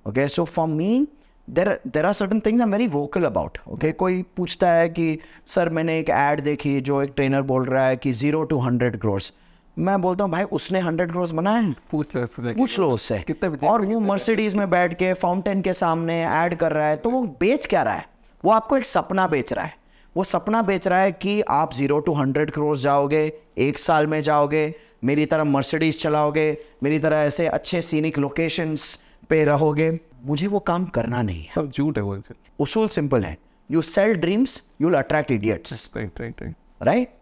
[0.06, 1.06] Okay so for me
[1.48, 5.18] there there are certain things I am very vocal about okay कोई पूछता है कि
[5.46, 9.00] सर मैंने एक ऐड देखी जो एक ट्रेनर बोल रहा है कि ज़ीरो टू हंड्रेड
[9.00, 9.32] क्रोर्स
[9.76, 13.18] मैं बोलता हूँ भाई उसने हंड्रेड क्रोर्स बनाए हैं। पूछ लो उससे पूछ लो उससे।
[13.18, 17.10] कितने और वो मर्सिडीज में बैठ के फाउंटेन के सामने ऐड कर रहा है तो
[17.10, 18.06] वो बेच क्या रहा है?
[18.44, 19.74] वो आपको एक सपना बेच रहा है।
[20.16, 23.22] वो सपना बेच रहा है कि आप ज़ीरो टू हंड्रेड क्रोर्स जाओगे
[23.58, 26.46] एक साल में जाओगे मेरी तरह मर्सिडीज चलाओगे
[26.82, 28.98] मेरी तरह ऐसे अच्छे सीनिक लोकेशंस
[29.30, 29.90] पे रहोगे।
[30.26, 32.18] मुझे वो काम करना नहीं है। सब झूठ है वो
[32.58, 33.36] उसूल सिंपल है।
[33.70, 37.14] You sell dreams you will attract idiots right right right right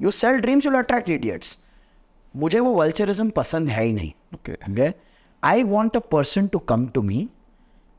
[0.00, 1.58] you sell dreams you will attract idiots
[2.34, 4.92] मुझे वो वल्चरिज्म पसंद है ही नहीं। Okay.
[5.42, 7.18] I want a person to come to me.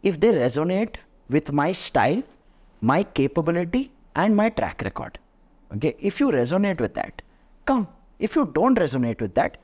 [0.03, 0.97] If they resonate
[1.29, 2.19] with my style,
[2.81, 3.81] my capability,
[4.15, 5.19] and my track record.
[5.71, 5.95] Okay.
[5.99, 7.21] If you resonate with that,
[7.67, 7.87] come.
[8.19, 9.57] If you don't resonate with that,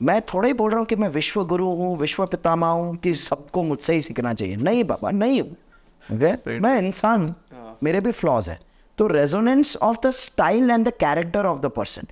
[0.00, 3.14] मैं थोड़ा ही बोल रहा हूँ कि मैं विश्व गुरु हूँ विश्व पितामा हूँ कि
[3.14, 5.56] सबको मुझसे ही सीखना चाहिए नहीं बाबा नहीं हूँ
[6.04, 6.62] okay?
[6.62, 8.58] मैं इंसान हूँ मेरे भी फ्लॉज है
[8.98, 12.06] तो resonance of the style and the character of the person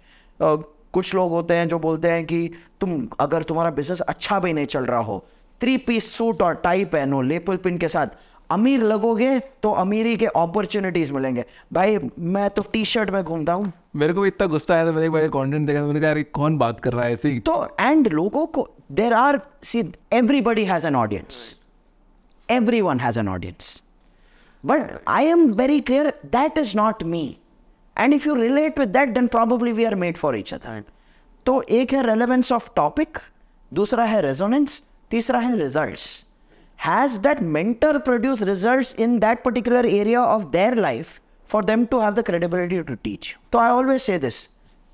[0.93, 4.67] कुछ लोग होते हैं जो बोलते हैं कि तुम अगर तुम्हारा बिज़नेस अच्छा भी नहीं
[4.67, 5.25] चल रहा हो
[5.61, 8.07] थ्री पीस सूट और टाई पहनो लेपल पिन के साथ
[8.53, 13.73] अमीर लगोगे तो अमीरी के अपॉर्चुनिटीज़ मिलेंगे। भाई मैं तो टी शर्ट में घूमता हूँ।
[13.97, 16.23] मेरे को भी इतना गुस्सा आया था मैंने एक बार कंटेंट देखा तो मैंने कहा
[16.35, 17.39] कौन बात कर रहा है ऐसे?
[17.41, 21.59] तो एंड लोगों को there are see everybody has an audience
[22.51, 23.83] every one has an audience
[24.67, 27.37] but I am very clear that is not me
[27.99, 30.83] and if you relate with that then probably we are made for each other.
[31.47, 33.19] तो एक है relevance of topic
[33.73, 36.27] दूसरा है resonance तीसरा है results
[36.85, 41.19] has that mentor produce results in that particular area of their life
[41.51, 44.49] for them to have the credibility to teach तो I always say this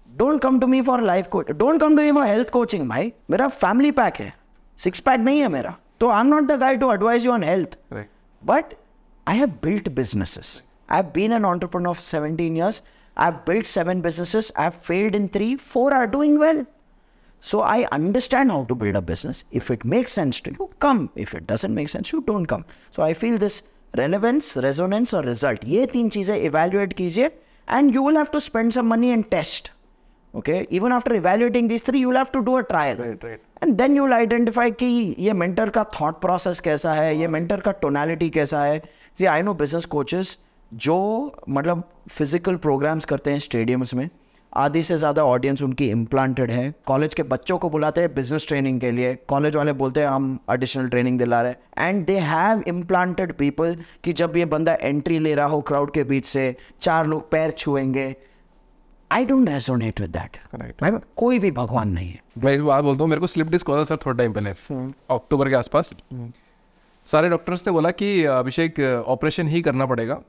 [0.08, 3.12] don't come to me for life coach don't come to me for health coaching भाई
[3.30, 4.32] मेरा family pack है
[4.78, 7.42] six pack नहीं है मेरा तो I am not the guy to advise you on
[7.42, 8.74] health right But
[9.26, 10.62] I have built businesses.
[10.88, 12.82] I've been an entrepreneur for 17 years.
[13.16, 14.52] I've built seven businesses.
[14.56, 15.56] I've failed in three.
[15.56, 16.66] Four are doing well.
[17.42, 19.44] So I understand how to build a business.
[19.52, 21.10] If it makes sense to you, come.
[21.14, 22.64] If it doesn't make sense, you don't come.
[22.90, 23.62] So I feel this
[23.96, 27.26] relevance resonance और result ये तीन चीज़ें evaluate कीजिए
[27.68, 29.70] and you will have to spend some money and test
[30.36, 33.40] okay even after evaluating this three you will have to do a trial right right
[33.62, 34.86] and then you identify कि
[35.18, 37.16] ये mentor का thought process कैसा है?
[37.18, 38.82] ये mentor का tonality कैसा है?
[39.18, 40.36] जी आई नो बिज़नेस कोचेस
[40.74, 40.98] जो
[41.48, 44.08] मतलब फ़िज़िकल प्रोग्राम्स करते हैं स्टेडियम्स में
[44.58, 48.80] आधी से ज़्यादा ऑडियंस उनकी इम्प्लांटेड है। कॉलेज के बच्चों को बुलाते हैं बिज़नेस ट्रेनिंग
[48.80, 52.62] के लिए। कॉलेज वाले बोलते हैं हम एडिशनल ट्रेनिंग दिला रहे हैं। And they have
[52.68, 57.06] implanted people कि जब ये बंदा एंट्री ले रहा हो क्राउड के बीच से चार
[57.06, 58.14] लोग पैर छुएँगे।
[59.10, 63.20] I don't resonate with that कोई भी भगवान नहीं है। मैं बात बोलता हूँ मेरे
[63.20, 64.50] को स्लिप डिस्क हुआ सर थोड़ा टाइम पहले।
[65.10, 65.94] अक्टूबर के आसपास।
[67.08, 70.20] सारे डॉक्टर्स ने बोला कि अभिषेक ऑपरेशन ही करना पड़ेगा।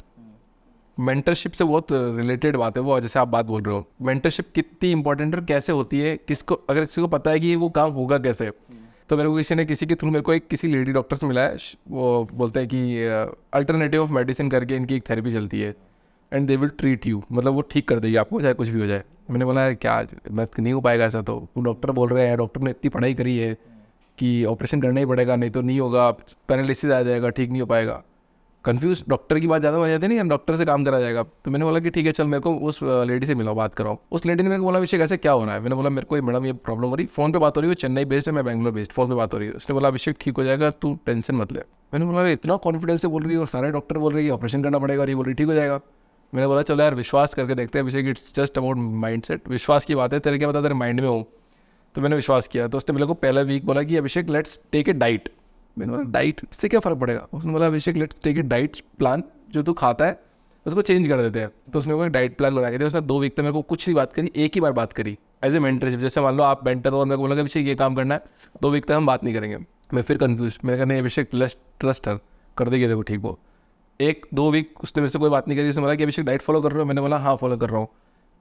[1.00, 4.92] मेंटरशिप से बहुत रिलेटेड बात है वो जैसे आप बात बोल रहे हो। मेंटरशिप कितनी
[4.92, 6.16] इंपॉर्टेंट और कैसे होती है?
[6.18, 8.52] किसको अगर किसी को पता है कि वो काम होगा कैसे
[9.10, 11.28] तो मेरे को किसी ने किसी के थ्रू मेरे को एक किसी लेडी डॉक्टर से
[11.28, 11.56] मिला है
[11.90, 12.80] वो बोलते हैं कि
[13.54, 15.76] अल्टरनेटिव ऑफ़ मेडिसिन करके इनकी एक थेरेपी चलती है
[16.34, 18.88] and they will treat you मतलब वो ठीक कर देगी आपको चाहे कुछ भी हो
[18.88, 22.28] जाए। मैंने बोला "यार, क्या मैं नहीं हो पाएगा ऐसा तो। वो डॉक्टर बोल रहे
[22.28, 23.58] हैं डॉक्टर ने इतनी पढ़ाई करी है
[24.18, 26.10] कि ऑपरेशन करना ही पड़ेगा नहीं तो नहीं होगा
[26.48, 28.04] पैरालिसिस आ जाएगा ठीक नहीं हो पाएगा।
[28.66, 31.24] कंफ्यूज डॉक्टर की बात ज़्यादा हो जाती है नहीं हम डॉक्टर से काम करा जाएगा।
[31.24, 33.98] तो मैंने बोला कि ठीक है, चल मेरे को उस लेडी से मिलाओ बात कराओ।
[34.12, 35.62] उस लेडी ने मेरे को बोला, अभिषेक, ऐसे क्या हो रहा है?
[35.62, 37.76] मैंने बोला, मेरे को मैडम ये प्रॉब्लम हो रही फ़ोन पे बात हो रही है
[37.76, 40.18] चेन्नई बेस्ड है, मैं बैंगलोर बेस्ड फ़ोन पे बात हो रही है। उसने बोला, अभिषेक,
[40.22, 41.60] ठीक हो जाएगा, तू टेंशन मत ले।
[41.94, 44.64] मैंने बोला इतना कॉन्फिडेंस से बोल रही है और सारे डॉक्टर बोल रही है ऑपरेशन
[44.64, 45.80] करना पड़ेगा और ये बोल रही ठीक हो जाएगा।
[46.34, 49.86] मैंने बोला, चलो यार, विश्वास करके देखते हैं, Abhishek it's just about mind set विश्वास
[49.86, 51.28] की बात है, तेरे क्या पता तेरे माइंड में हो?
[51.96, 54.90] तो मैंने विश्वास किया। तो उसने मेरे को पहला वीक बोला कि, Abhishek let's take
[54.90, 55.30] a diet
[55.80, 57.28] मैंने बोला डाइट से क्या फ़र्क पड़ेगा?
[57.34, 60.20] उसने बोला Abhishek let's take a diet plan जो तू खाता है,
[60.66, 61.50] उसको चेंज कर देते हैं.
[61.74, 63.62] तो उसने मेरे को डाइट प्लान बना के दिया उसने दो वीक तक मेरे को
[63.64, 66.44] कुछ नहीं बात करी एक ही बार बात करी एज ए मेंटरशिप जैसे मान लो
[66.44, 68.24] आप मेंटर हो और मेरे को बोला अभिषेक ये काम करना है,
[68.62, 69.58] दो वीक तक हम बात नहीं करेंगे।
[69.94, 72.20] मैं फिर कन्फ्यूज़ मैंने कहा, नहीं अभिषेक ट्रस्ट हर
[72.58, 73.38] कर देगी देखो ठीक वो।
[74.00, 76.42] एक, दो वीक उसने मेरे से कोई बात नहीं करी, उसने बोला कि अभिषेक डाइट
[76.42, 76.86] फॉलो कर रहे हो?
[76.86, 77.88] मैंने बोला हाँ फॉलो कर रहा हूँ।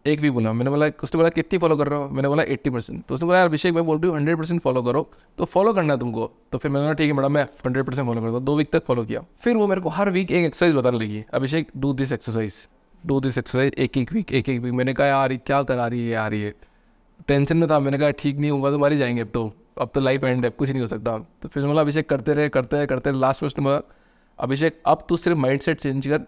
[0.04, 2.08] एक वीक बोला, मैंने बोला, उसने बोला, कितनी फॉलो कर रहे हो?
[2.08, 3.04] मैंने बोला, एट्टी परसेंट.
[3.04, 5.72] तो उसने बोला, यार अभिषेक मैं बोल रही हूँ हंड्रेड परसेंट फॉलो करो तो फॉलो
[5.72, 6.30] करना है तुमको.
[6.52, 8.70] तो फिर मैंने बोला, ठीक है मैडम, मैं हंड्रेड परसेंट फॉलो करता हूँ। दो वीक
[8.72, 11.92] तक फॉलो किया। फिर वो मेरे को हर वीक एक एक्सरसाइज बताने लगी, Abhishek do
[11.92, 12.66] this exercise
[13.06, 16.00] do this exercise एक एक वीक एक एक वीक मैंने कहा, यार क्या करा रही
[16.00, 16.54] है यार ये?
[17.28, 20.00] टेंशन में था, मैंने कहा, ठीक नहीं, होगा तो मारी जाएँगे अब तो अब तो
[20.00, 22.86] लाइफ एंड है कुछ नहीं हो सकता। तो फिर बोला, अभिषेक, करते रहे करते रहे
[22.86, 23.80] करते रहे। लास्ट में बोला,
[24.38, 26.26] अभिषेक, अब तू सिर्फ़ माइंड सेट चेंज कर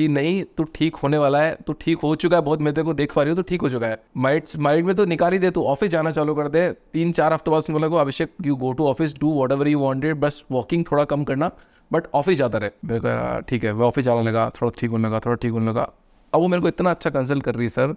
[0.00, 2.84] कि नहीं तू ठीक होने वाला है तू ठीक हो चुका है बहुत मैं तेरे
[2.84, 5.32] को देख पा रही हूँ तो ठीक हो चुका है। माइंड माइंड में तो निकाल
[5.32, 8.32] ही दे तू ऑफ़िस जाना चालू कर दे। तीन चार हफ़्ते बाद बोला को Abhishek
[8.46, 11.50] you go to office do whatever you wanted बस वॉकिंग थोड़ा कम करना
[11.90, 14.90] बट ऑफ़िस जाता रहे। मेरे को "हाँ, ठीक है मैं ऑफ़िस जाने लगा थोड़ा ठीक
[14.90, 15.90] होने लगा थोड़ा ठीक होने लगा।
[16.32, 17.94] अब वो मेरे को इतना अच्छा कंसल्ट कर रही है सर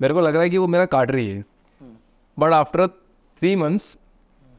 [0.00, 1.44] मेरे को लग रहा है कि वो मेरा काट रही है।
[2.38, 3.96] But after three months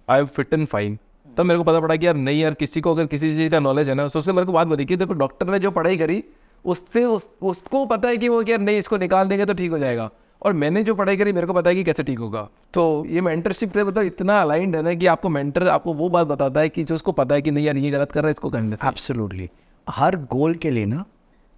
[0.07, 0.97] I am fit and fine
[1.37, 3.59] तब मेरे को पता पड़ा कि यार नहीं यार किसी को अगर किसी चीज़ का
[3.59, 5.97] नॉलेज है ना तो उसने मेरे को बात बताई कि देखो डॉक्टर ने जो पढ़ाई
[5.97, 6.23] करी
[6.67, 9.71] उससे उस, उसको पता है कि वो कि यार नहीं इसको निकाल देंगे तो ठीक
[9.71, 10.09] हो जाएगा।
[10.41, 13.21] और मैंने जो पढ़ाई करी मेरे को पता है कि कैसे ठीक होगा। तो ये
[13.21, 16.69] मेंटरशिप से मतलब इतना अलाइंड है ना कि आपको मेंटर आपको वो बात बताता है
[16.69, 18.77] कि जो उसको पता है कि नहीं यार ये गलत कर रहा है इसको करने
[18.87, 19.49] एब्सोल्युटली
[19.87, 21.03] हर गोल के लिए ना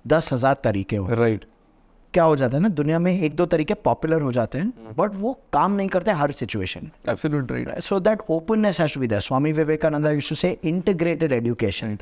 [0.06, 1.46] दस हज़ार तरीके हो। राइट
[2.14, 5.16] क्या हो जाता है ना दुनिया में एक दो तरीके पॉपुलर हो जाते हैं बट
[5.16, 9.26] वो काम नहीं करते हर situation right so that openness has to be there.
[9.28, 12.00] Swami Vivekananda used to say integrated education.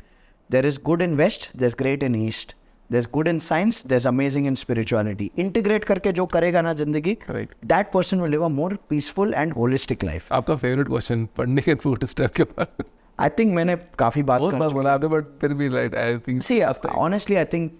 [0.50, 2.54] There is good in West, there's great in East.
[2.89, 5.27] There's good in science, there's amazing in spirituality.
[5.43, 7.53] Integrate करके जो करेगा ना जिंदगी Right.
[7.71, 10.31] that person will live a more peaceful and holistic life.
[10.31, 12.83] आपका favourite question पढ़ने के food step के बाद
[13.19, 16.17] I think मैंने काफी बात बहुत कर बार बोला आपने बट फिर भी right I
[16.27, 16.59] think See,
[17.03, 17.71] honestly, I think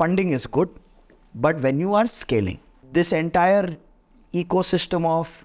[0.00, 0.74] funding is good,
[1.46, 2.58] but when you are scaling,
[2.98, 3.76] this entire
[4.34, 5.38] ecosystem of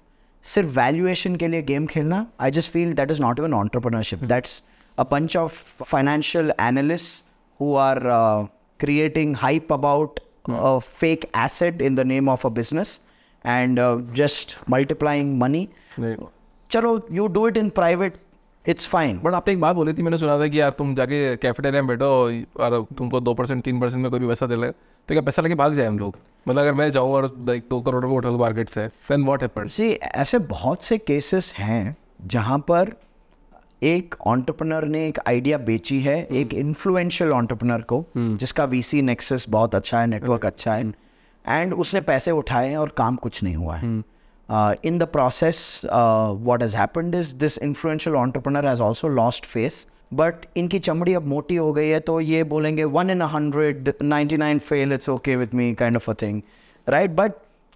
[0.44, 4.62] सिर्फ वैल्यूएशन के लिए गेम खेलना I just feel that is not even entrepreneurship that's
[4.98, 5.56] a bunch of
[5.92, 7.22] financial analysts
[7.60, 8.46] who are uh,
[8.83, 10.19] creating hype about
[10.49, 12.99] a fake asset in the name of a business
[13.45, 15.63] and uh, just multiplying money.
[16.71, 18.17] चलो you do it in private,
[18.65, 19.19] it's fine.
[19.23, 21.87] But आपने एक बात बोली थी मैंने सुना था कि यार तुम जाके कैफेटेरिया में
[21.87, 22.09] बैठो
[22.63, 25.41] और तुमको दो परसेंट तीन परसेंट में कोई भी पैसा दे ले तो क्या पैसा
[25.41, 26.17] लेके भाग जाए हम लोग
[26.47, 29.73] मतलब अगर मैं जाऊँ और लाइक दो करोड़ में होटल मार्केट से देन व्हाट हैपेंस
[29.73, 29.91] सी
[30.23, 31.95] ऐसे बहुत से केसेस हैं
[32.35, 32.93] जहाँ पर
[33.83, 39.75] एक ऑन्टरप्रनर ने एक आइडिया बेची है एक इन्फ्लुएंशियल ऑन्टरप्रनर को जिसका वीसी नेक्सस बहुत
[39.75, 40.93] अच्छा है नेटवर्क अच्छा है।
[41.45, 43.87] एंड उसने पैसे उठाए हैं और काम कुछ नहीं हुआ है।
[44.85, 50.45] In the process what has happened is this influential entrepreneur has also lost face but
[50.57, 54.59] इनकी चमड़ी अब मोटी हो गई है तो ये बोलेंगे one in hundred ninety nine
[54.59, 56.41] fail it's okay with me kind of a thing
[56.87, 57.31] right but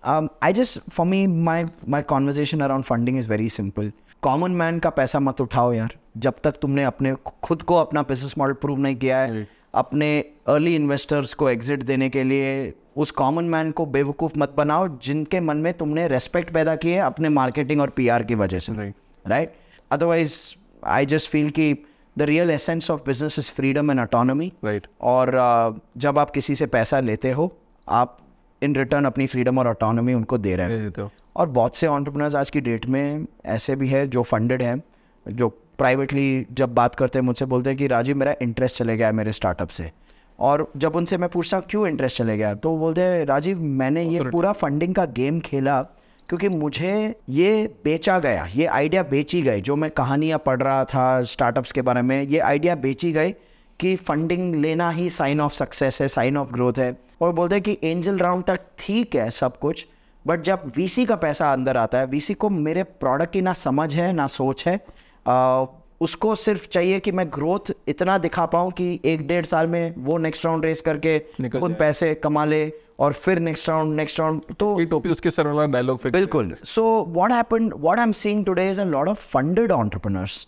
[0.05, 1.59] um, I just, for me, my
[1.95, 3.91] my conversation around funding is very simple.
[4.23, 8.33] Common man का पैसा मत उठाओ यार। जब तक तुमने अपने खुद को अपना बिज़नेस
[8.37, 10.07] मॉडल प्रूव नहीं किया है अपने
[10.47, 15.39] अर्ली इन्वेस्टर्स को एग्जिट देने के लिए उस कॉमन मैन को बेवकूफ़ मत बनाओ जिनके
[15.39, 18.93] मन में तुमने रेस्पेक्ट पैदा किए अपने मार्केटिंग और पीआर की वजह से। Right.
[19.27, 19.53] Right
[19.91, 20.37] otherwise
[20.85, 21.73] I just feel कि
[22.17, 26.55] the real essence of business is freedom and autonomy right और uh, जब आप किसी
[26.55, 27.51] से पैसा लेते हो
[27.87, 28.17] आप
[28.61, 32.49] इन रिटर्न अपनी फ्रीडम और ऑटोनॉमी उनको दे रहे हैं। और बहुत से ऑन्टरप्रनर्स आज
[32.49, 34.81] की डेट में ऐसे भी है जो फंडेड हैं
[35.25, 39.07] जो प्राइवेटली जब बात करते हैं मुझसे बोलते हैं कि राजीव मेरा इंटरेस्ट चले गया
[39.07, 39.91] है मेरे स्टार्टअप से।
[40.39, 42.53] और जब उनसे मैं पूछता हूँ क्यों इंटरेस्ट चले गया?
[42.53, 45.81] तो बोलते हैं राजीव मैंने ये पूरा फंडिंग का गेम खेला
[46.29, 51.21] क्योंकि मुझे ये बेचा गया ये आइडिया बेची गई जो मैं कहानियाँ पढ़ रहा था
[51.23, 53.31] स्टार्टअप्स के बारे में ये आइडिया बेची गई
[53.79, 57.63] कि फंडिंग लेना ही साइन ऑफ़ सक्सेस है साइन ऑफ़ ग्रोथ है। और बोलते हैं
[57.63, 59.85] कि एंजल राउंड तक ठीक है सब कुछ
[60.25, 63.93] बट जब वीसी का पैसा अंदर आता है वीसी को मेरे प्रोडक्ट की ना समझ
[63.95, 64.79] है ना सोच है
[65.27, 65.65] आ,
[66.01, 70.17] उसको सिर्फ़ चाहिए कि मैं ग्रोथ इतना दिखा पाऊँ कि एक डेढ़ साल में वो
[70.17, 71.19] नेक्स्ट राउंड रेस करके
[71.49, 75.65] खुद पैसे कमा ले और फिर नेक्स्ट राउंड नेक्स्ट राउंड तो टोपी उसके सर वाला
[75.71, 79.71] डायलॉग बिल्कुल। So what happened what I am seeing today is a lot of funded
[79.71, 80.45] entrepreneurs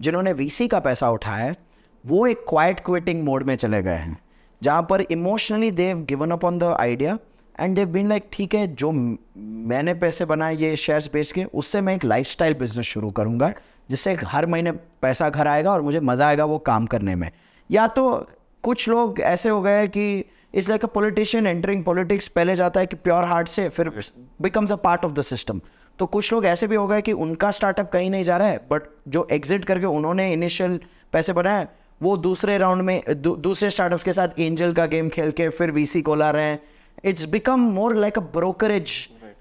[0.00, 1.54] जिन्होंने वीसी का पैसा उठाया है
[2.06, 4.18] वो एक क्वाइट क्विटिंग मोड में चले गए हैं
[4.62, 7.18] जहाँ पर emotionally they've given up on the idea
[7.60, 8.92] and they've been like ठीक है जो
[9.36, 13.52] मैंने पैसे बनाए ये शेयर्स बेच के उससे मैं एक लाइफस्टाइल बिज़नेस शुरू करूँगा
[13.90, 17.30] जिससे हर महीने पैसा घर आएगा और मुझे मज़ा आएगा वो काम करने में।
[17.70, 18.26] या तो
[18.62, 20.24] कुछ लोग ऐसे हो गए कि
[20.54, 23.92] it's like a politician entering politics पहले जाता है कि प्योर हार्ट से फिर
[24.42, 25.60] becomes a part of the system
[25.98, 28.56] तो कुछ लोग ऐसे भी हो गए कि उनका स्टार्टअप कहीं नहीं जा रहा है
[28.56, 30.80] बट जो एग्जिट करके उन्होंने इनिशियल
[31.12, 31.68] पैसे बनाए
[32.00, 35.70] वो दूसरे राउंड में दू, दूसरे स्टार्टअप के साथ एंजल का गेम खेल के फिर
[35.70, 36.60] वीसी को ला रहे हैं।
[37.04, 38.92] It's become more like a brokerage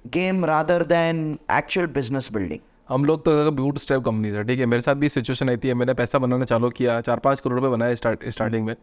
[0.07, 4.65] game rather than actual business building हम लोग तो बूट स्टेप कंपनी है ठीक है
[4.65, 7.71] मेरे साथ भी सिचुएशन रहती है मैंने पैसा बनाना चालू किया चार पाँच करोड़ रुपये
[7.71, 8.75] बनाया स्टार्ट स्टार्टिंग में।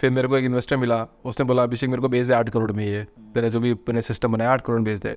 [0.00, 2.70] फिर मेरे को एक इन्वेस्टर मिला उसने बोला अभिषेक मेरे को बेच दे आठ करोड़
[2.72, 3.02] में ये
[3.34, 5.16] तेरे जो भी मैंने सिस्टम बनाया आठ करोड़ में बेच दे।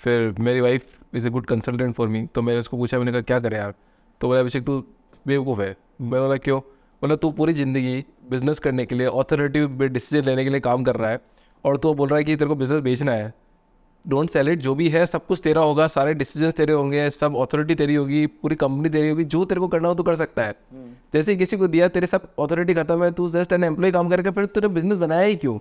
[0.00, 3.20] फिर मेरी wife is a good consultant for me तो मैंने उसको पूछा मैंने कहा
[3.20, 3.74] क्या करें यार?
[4.20, 4.82] तो बोला अभिषेक तू
[5.26, 6.60] बेवकूफ़ है। मैं बोला क्यों?
[7.02, 10.96] बोला तू पूरी ज़िंदगी बिज़नेस करने के लिए ऑथोरिटिव डिसीज़न लेने के लिए काम कर
[10.96, 11.20] रहा है
[11.64, 13.32] और तू बोल रहा है कि तेरे को बिज़नेस बेचना है
[14.04, 17.36] डोंट सेल इट जो भी है सब कुछ तेरा होगा सारे डिसीज़न तेरे होंगे सब
[17.36, 20.44] अथॉरिटी तेरी होगी पूरी कंपनी तेरी होगी जो तेरे को करना हो तो कर सकता
[20.44, 21.12] है hmm.
[21.14, 24.30] जैसे किसी को दिया तेरे सब अथॉरिटी खत्म है तू जस्ट एन एम्प्लॉय काम करके
[24.30, 25.58] फिर तूने बिज़नेस बनाया ही क्यों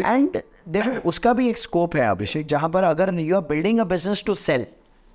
[0.00, 3.84] एंड देखो उसका भी एक स्कोप है अभिषेक जहाँ पर अगर you are building a
[3.84, 4.66] business to sell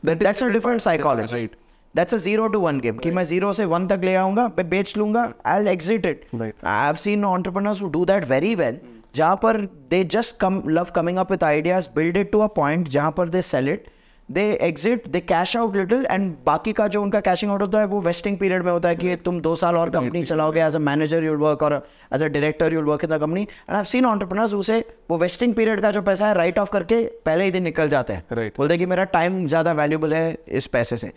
[0.04, 1.63] that's a different psychology Right.
[1.96, 4.70] That's a zero to one game कि मैं ज़ीरो से वन तक ले आऊँगा मैं
[4.70, 6.54] बेच लूँगा I exit it Right.
[6.66, 8.78] I have seen entrepreneurs who do that very well
[9.16, 12.88] जहाँ पर they just come love coming up with ideas build it to a point
[12.90, 13.86] जहाँ पर they sell it
[14.30, 17.86] they exit they cash out little and बाकी का जो उनका caching out होता है
[17.86, 20.80] वो वेस्टिंग पीरियड में होता है कि तुम दो साल और कंपनी चलाओगे as a
[20.80, 21.74] manager you'll work और
[22.14, 25.54] as a director you'll work in the company and I seen entrepreneurs उसे वो वेस्टिंग
[25.54, 28.58] पीरियड का जो पैसा है राइट ऑफ़ करके पहले ही दिन निकल जाते हैं। Right.
[28.58, 31.12] बोलते हैं कि मेरा टाइम ज़्यादा वैल्यूबल है इस पैसे से।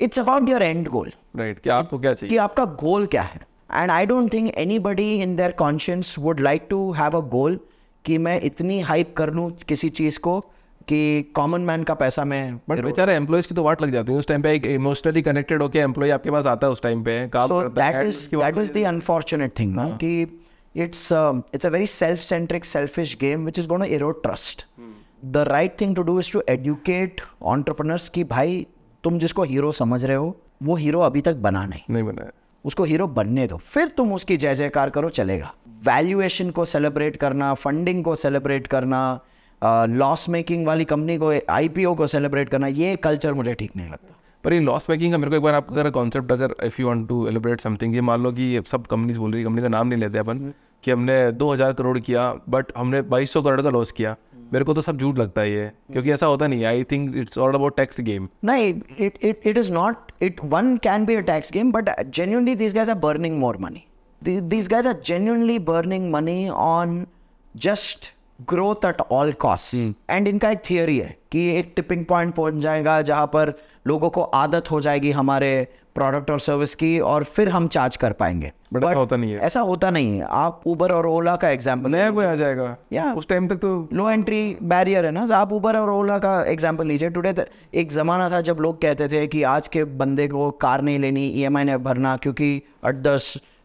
[0.00, 2.30] It's about your end goal right क्या आपको क्या चाहिए?
[2.30, 3.40] कि आपका गोल क्या है।
[3.74, 7.58] And I don't think anybody in their conscience would like to have a goal
[8.04, 10.44] कि मैं इतनी हाइप कर लूँ किसी चीज़ को
[10.88, 14.18] कि कॉमन मैन का पैसा मैं बट बेचारे एम्प्लॉयज़ की तो वाट लग जाती है।
[14.18, 17.16] उस टाइम पे एक इमोशनली कनेक्टेड होकर एम्प्लॉय आपके पास आता है उस टाइम पे।
[17.28, 20.42] काम so है, that is that is the unfortunate thing ना कि
[20.74, 24.64] it's um, it's a very self-centric selfish game which is going to erode trust.
[25.32, 27.22] The right thing to do is to educate
[27.52, 28.66] entrepreneurs कि भाई
[29.04, 32.30] तुम जिसको hero समझ रहे हो वो हीरो अभी तक बना नहीं। नहीं बना
[32.64, 37.54] उसको हीरो बनने दो। फिर तुम उसकी जय जयकार करो चलेगा। वैल्यूएशन को सेलिब्रेट करना
[37.54, 39.00] फंडिंग को सेलिब्रेट करना
[39.64, 44.14] लॉस मेकिंग वाली कंपनी को आईपीओ को सेलिब्रेट करना ये कल्चर मुझे ठीक नहीं लगता।
[44.44, 46.86] पर ये लॉस मेकिंग का मेरे को एक बार आप अगर कॉन्सेप्ट अगर if you
[46.86, 49.68] want to elaborate something ये मान लो कि ये सब कंपनीज़ बोल रही कंपनी का
[49.68, 50.54] नाम नहीं लेते अपन
[50.84, 54.16] कि हमने 2000 करोड़ किया बट हमने 2200 करोड़ का लॉस किया।
[54.52, 57.38] मेरे को तो सब झूठ लगता है ये क्योंकि ऐसा होता नहीं I think it's
[57.38, 59.94] all about tax game No, it it, it, it is not.
[60.22, 63.86] It one can be a tax game, but genuinely these guys are burning more money.
[64.24, 66.50] The, these guys are genuinely burning money
[68.46, 69.74] growth at all costs.
[70.10, 73.52] And इनका एक theory है कि एक tipping point पहुँच जाएगा जहाँ पर
[73.86, 78.12] लोगों को आदत हो जाएगी हमारे प्रोडक्ट और सर्विस की और फिर हम चार्ज कर
[78.12, 78.52] पाएँगे.
[78.72, 81.90] बट ऐसा होता नहीं है। ऐसा होता नहीं है। आप उबर और ओला का एग्ज़ाम्पल
[81.90, 82.76] नया कोई आ जाएगा?
[82.92, 83.16] Yeah.
[83.16, 85.26] उस टाइम तक तो लो एंट्री बैरियर है ना?
[85.26, 87.34] तो आप उबर और ओला का एग्जांपल लीजिए। टुडे
[87.74, 91.26] एक ज़माना था जब लोग कहते थे कि आज के बंदे को कार नहीं लेनी
[91.28, 92.54] ईएमआई नहीं भरना क्योंकि
[92.86, 93.18] at the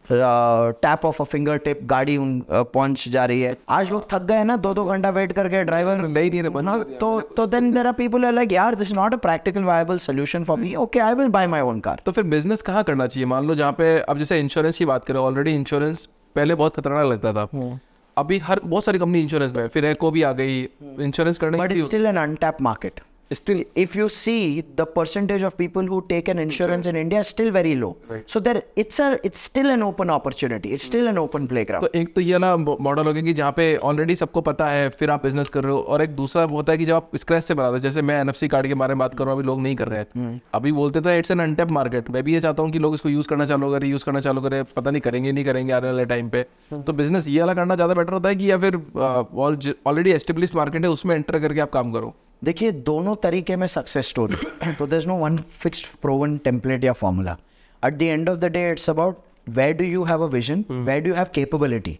[0.08, 4.44] tap of a finger tip गाड़ी उन पहुँच जा रही है। आज लोग थक गए
[4.44, 7.92] ना दो दो घंटा वेट करके ड्राइवर नहीं नहीं बना तो तो then there are
[7.92, 11.28] people are like यार this not a practical viable solution for me okay I will
[11.28, 13.26] buy my own car तो फिर बिज़नेस कहाँ करना चाहिए?
[13.26, 17.06] मान लो जहाँ पे अब जैसे इंश्योरेंस की बात करें ऑलरेडी इंश्योरेंस पहले बहुत खतरनाक
[17.06, 17.78] लगता था।
[18.16, 20.62] अभी हर बहुत सारी कंपनी इंश्योरेंस में फिर एको भी आ गई।
[21.00, 21.94] इंश्योरेंस करने but की it's
[23.32, 27.28] still if you see the percentage of people who take an insurance in india is
[27.28, 27.96] still very low.
[28.08, 28.30] Right.
[28.30, 30.72] so there it's a it's still an open opportunity.
[30.74, 31.86] It's still an open playground.
[31.86, 34.88] तो एक तो ये ना model हो गया कि जहाँ पे ऑलरेडी सबको पता है
[34.98, 37.16] फिर आप बिज़नेस कर रहे हो और एक दूसरा वो होता है कि जब आप
[37.16, 39.40] स्क्रैच से बनाते हो जैसे मैं एनएफसी कार्ड के बारे में बात कर रहा हूँ
[39.40, 42.34] अभी लोग नहीं कर रहे हैं। अभी बोलते तो इट्स एन अनटेप मार्केट मैं भी
[42.34, 44.90] ये चाहता हूँ कि लोग इसको यूज़ करना चालू करें यूज़ करना चालू करें पता
[44.90, 48.12] नहीं करेंगे नहीं करेंगे आने वाले टाइम पे। तो बिज़नेस ये वाला करना ज़्यादा बेटर
[48.12, 52.14] होता है कि या फिर ऑलरेडी एस्टेब्लिश मार्केट है उसमें एंटर करके आप काम करो।
[52.44, 54.36] देखिए दोनों तरीके में सक्सेस स्टोरी
[54.78, 57.36] तो there no one fix proven template या formula
[57.82, 59.18] at the end of the day it's about
[59.58, 61.98] where do you have a vision where do have capability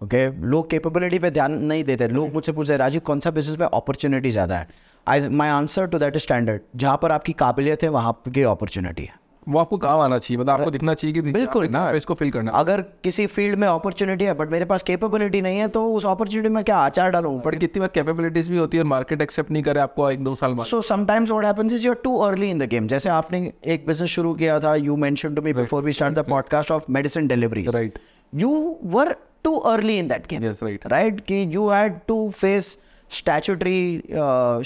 [0.00, 2.08] okay लोग केपेबिलिटी पे ध्यान नहीं देते.
[2.08, 4.68] लोग मुझसे पूछ रहे राजीव कौन सा बिज़नेस में अपॉर्चुनिटी ज़्यादा है?
[5.06, 9.14] I my answer to that standard जहाँ पर आपकी काबिलियत है वहाँ की अपॉर्चुनिटी है.
[9.48, 12.50] वो आपको काम आना चाहिए मतलब आपको दिखना चाहिए कि बिल्कुल। ना इसको फिल करना।
[12.52, 16.48] अगर किसी फ़ील्ड में अपॉर्चुनिटी है बट मेरे पास केपेबिलिटी नहीं है तो उस अपॉर्चुनिटी
[16.48, 17.40] में क्या आचार डालूँ?
[17.42, 20.54] बट कितनी बार कैपेबिलिटीज भी होती है मार्केट एक्सेप्ट नहीं करे आपको एक दो साल
[20.54, 23.52] बाद। So sometimes what happens is you are too early in the game जैसे आपने
[23.64, 26.90] एक बिज़नेस शुरू किया था you mention to me before we start the podcast of
[26.90, 27.98] medicine delivery Right.
[28.32, 28.50] You
[28.84, 30.86] were too early in that game Yes, right.
[30.86, 32.76] Right कि you had to face
[33.10, 34.02] statutory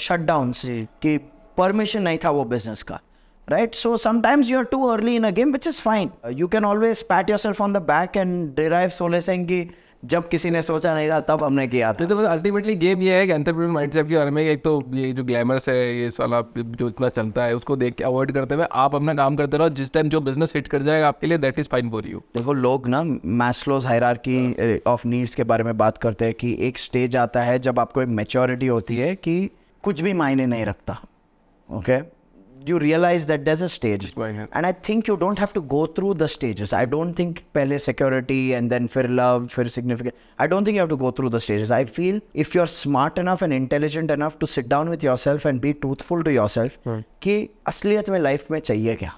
[0.01, 1.17] shutdowns uh, कि
[1.57, 2.99] permission नहीं था वो business का।
[3.51, 3.75] Right?
[3.83, 6.11] So sometimes you're too early in a game which is fine.
[6.23, 9.63] Uh, you can always pat yourself on the back and derive solace saying कि
[10.11, 12.05] जब किसी ने सोचा नहीं था तब हमने किया था.
[12.05, 15.23] तो अल्टीमेटली गेम ये है कि एंटरप्रेन्योर माइंडसेट के बारे में एक तो ये जो
[15.23, 18.95] ग्लैमरस है ये साला जो इतना चलता है उसको देख के अवॉइड करते हुए आप
[18.95, 21.67] अपना काम करते रहो जिस टाइम जो बिज़नेस हिट कर जाएगा आपके लिए that is
[21.71, 23.03] fine for you देखो लोग ना
[23.43, 27.59] मैस्लोज हायरार्की ऑफ़ नीड्स के बारे में बात करते हैं कि एक स्टेज आता है
[27.59, 29.35] जब आपको एक मेच्योरिटी होती है कि
[29.83, 30.97] कुछ भी मायने नहीं रखता
[31.69, 31.99] okay
[32.69, 36.13] you realize that that's a stage and I think you don't have to go through
[36.13, 40.67] the stages I don't think पहले सिक्योरिटी एंड देन फिर लव फिर significant I don't
[40.67, 43.43] think you have to go through the stages I feel if you are smart enough
[43.43, 46.77] and intelligent enough to sit down with yourself and be truthful to yourself
[47.21, 49.13] कि असलियत में life में चाहिए क्या?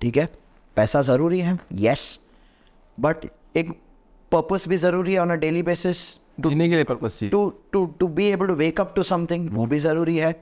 [0.00, 0.28] ठीक है?
[0.76, 1.58] पैसा ज़रूरी है?
[1.72, 2.18] येस
[2.98, 3.26] बट
[3.56, 3.70] एक
[4.32, 5.98] पर्पज भी ज़रूरी है on a daily basis
[7.30, 10.32] to to to be able to wake up to something वो भी ज़रूरी है।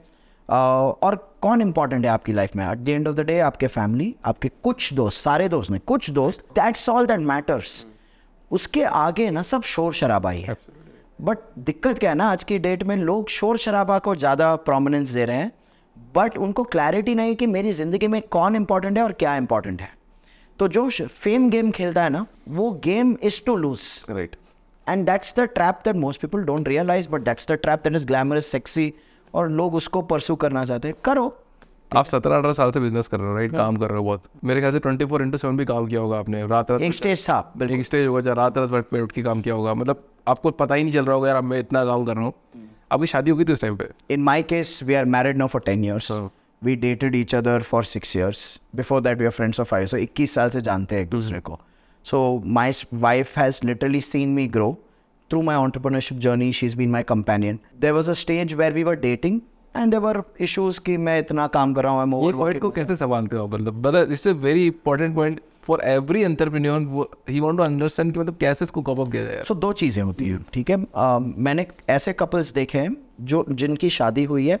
[0.49, 2.65] और कौन इंपॉर्टेंट है आपकी लाइफ में?
[2.65, 6.09] At the end of the day आपके फैमिली आपके कुछ दोस्त सारे दोस्त नहीं कुछ
[6.11, 7.85] दोस्त दैट्स ऑल दैट मैटर्स
[8.51, 10.55] उसके आगे ना सब शोर शराबा ही है।
[11.19, 15.09] बट दिक्कत क्या है ना आज की डेट में लोग शोर शराबा को ज़्यादा प्रोमिनेंस
[15.09, 15.51] दे रहे हैं
[16.15, 19.89] बट उनको क्लैरिटी नहीं कि मेरी ज़िंदगी में कौन इंपॉर्टेंट है और क्या इंपॉर्टेंट है।
[20.59, 24.35] तो जो फेम गेम खेलता है ना वो game is to lose right
[24.87, 28.05] and that's the trap that most people don't realize but that's the trap that is
[28.07, 28.93] glamorous sexy
[29.33, 31.35] और लोग उसको परसू करना चाहते हैं। करो।
[31.95, 34.23] आप सत्रह अठारह साल से बिज़नेस कर रहे हो राइट काम कर रहे हो बहुत।
[34.43, 36.93] मेरे ख्याल से ट्वेंटी फोर इंटू सेवन भी काम किया होगा आपने। रात रात एक
[36.93, 39.73] स्टेज था एक स्टेज होगा जहाँ रात रात बैठ पे उठ के काम किया होगा।
[39.73, 42.33] मतलब आपको पता ही नहीं चल रहा होगा यार मैं इतना काम कर रहा हूँ।
[42.91, 44.17] आपकी शादी होगी थी उस टाइम पे?
[44.17, 46.11] My case we are married now for 10 years.
[46.11, 46.29] Oh.
[46.61, 48.59] we dated each other for 6 years.
[48.75, 51.39] Before that we were friends for 5 so 21 साल से जानते हैं एक दूसरे
[51.39, 51.59] को।
[52.03, 54.69] So my wife has literally seen me grow.
[55.29, 57.59] Through my entrepreneurship journey she's been my companion.
[57.85, 59.41] There was a stage where we were dating
[59.75, 62.95] and there were issues कि मैं इतना काम कर रहा हूँ ये पॉइंट को कैसे
[62.95, 63.47] संभालते हो?
[63.47, 68.19] मतलब मतलब it's a very important point for every entrepreneur he want to understand कि
[68.19, 70.77] मतलब कैसे इसको कॉप अप किया जाए। सो दो चीज़ें होती हैं ठीक है?
[71.43, 74.59] मैंने ऐसे कपल्स देखे हैं जो जिनकी शादी हुई है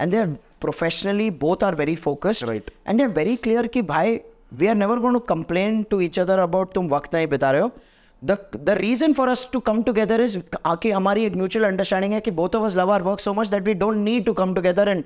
[0.00, 0.26] and they are
[0.60, 2.72] professionally both are very focused Right.
[2.88, 4.20] And they are very clear कि भाई
[4.58, 7.60] we are never going to complain to each other about तुम वक्त नहीं बिता रहे
[7.60, 7.70] हो।
[8.22, 12.20] The the reason for us to come together is आके हमारी एक म्यूचुअल अंडरस्टैंडिंग है
[12.20, 14.54] कि both of us love our work so much that we don't need to come
[14.54, 15.04] together and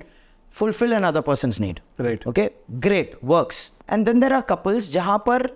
[0.55, 2.49] fulfil an other person need right okay
[2.79, 3.53] great work
[3.91, 5.49] and then there are couples जहाँ पर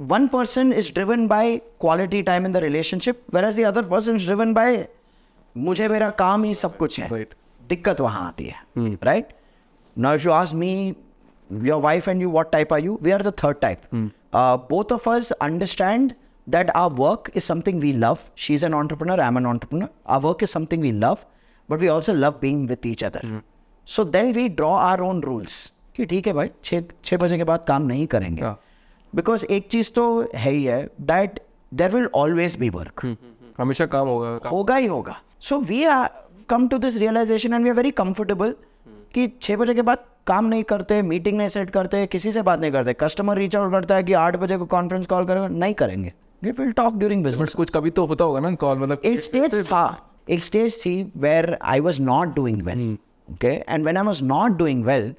[0.00, 4.54] one person is driven by quality time in the relationship whereas other person is driven
[4.54, 4.86] by
[5.56, 7.08] मुझे मेरा काम ही सब कुछ है.
[7.10, 7.34] Right.
[7.68, 9.28] दिक्कत वहाँ आती है। Right
[9.96, 10.94] now you ask me
[11.50, 13.82] your wife and you what type are you we are the third type
[14.70, 16.12] both of us understand
[16.48, 18.20] that our work is something we love.
[18.36, 19.88] She's an entrepreneur, I'm an entrepreneur.
[20.06, 21.24] Our work is something we love,
[21.68, 23.22] but we also love being with each other.
[23.88, 25.58] So then we draw our own rules.
[25.96, 28.58] कि ठीक है भाई छः छः बजे के बाद काम नहीं करेंगे हाँ।
[29.12, 31.40] बिकॉज़ एक चीज़ तो है ही है that
[31.72, 33.04] there will always be work
[33.58, 35.16] हमेशा काम होगा काम- होगा ही होगा
[35.48, 36.08] so we are
[36.48, 38.54] come to this realization and we are very comfortable
[39.14, 42.60] कि छः बजे के बाद काम नहीं करते मीटिंग नहीं सेट करते किसी से बात
[42.60, 45.74] नहीं करते कस्टमर रीच आउट करता है कि आठ बजे को कॉन्फ्रेंस कॉल करेगा नहीं
[45.82, 46.12] करेंगे
[46.43, 49.21] We will talk during but business कुछ कभी तो होता होगा ना कॉल मतलब एक
[49.21, 49.85] स्टेज था
[50.29, 52.97] एक स्टेज थी where I was not doing well
[53.33, 55.13] okay and when I was not doing well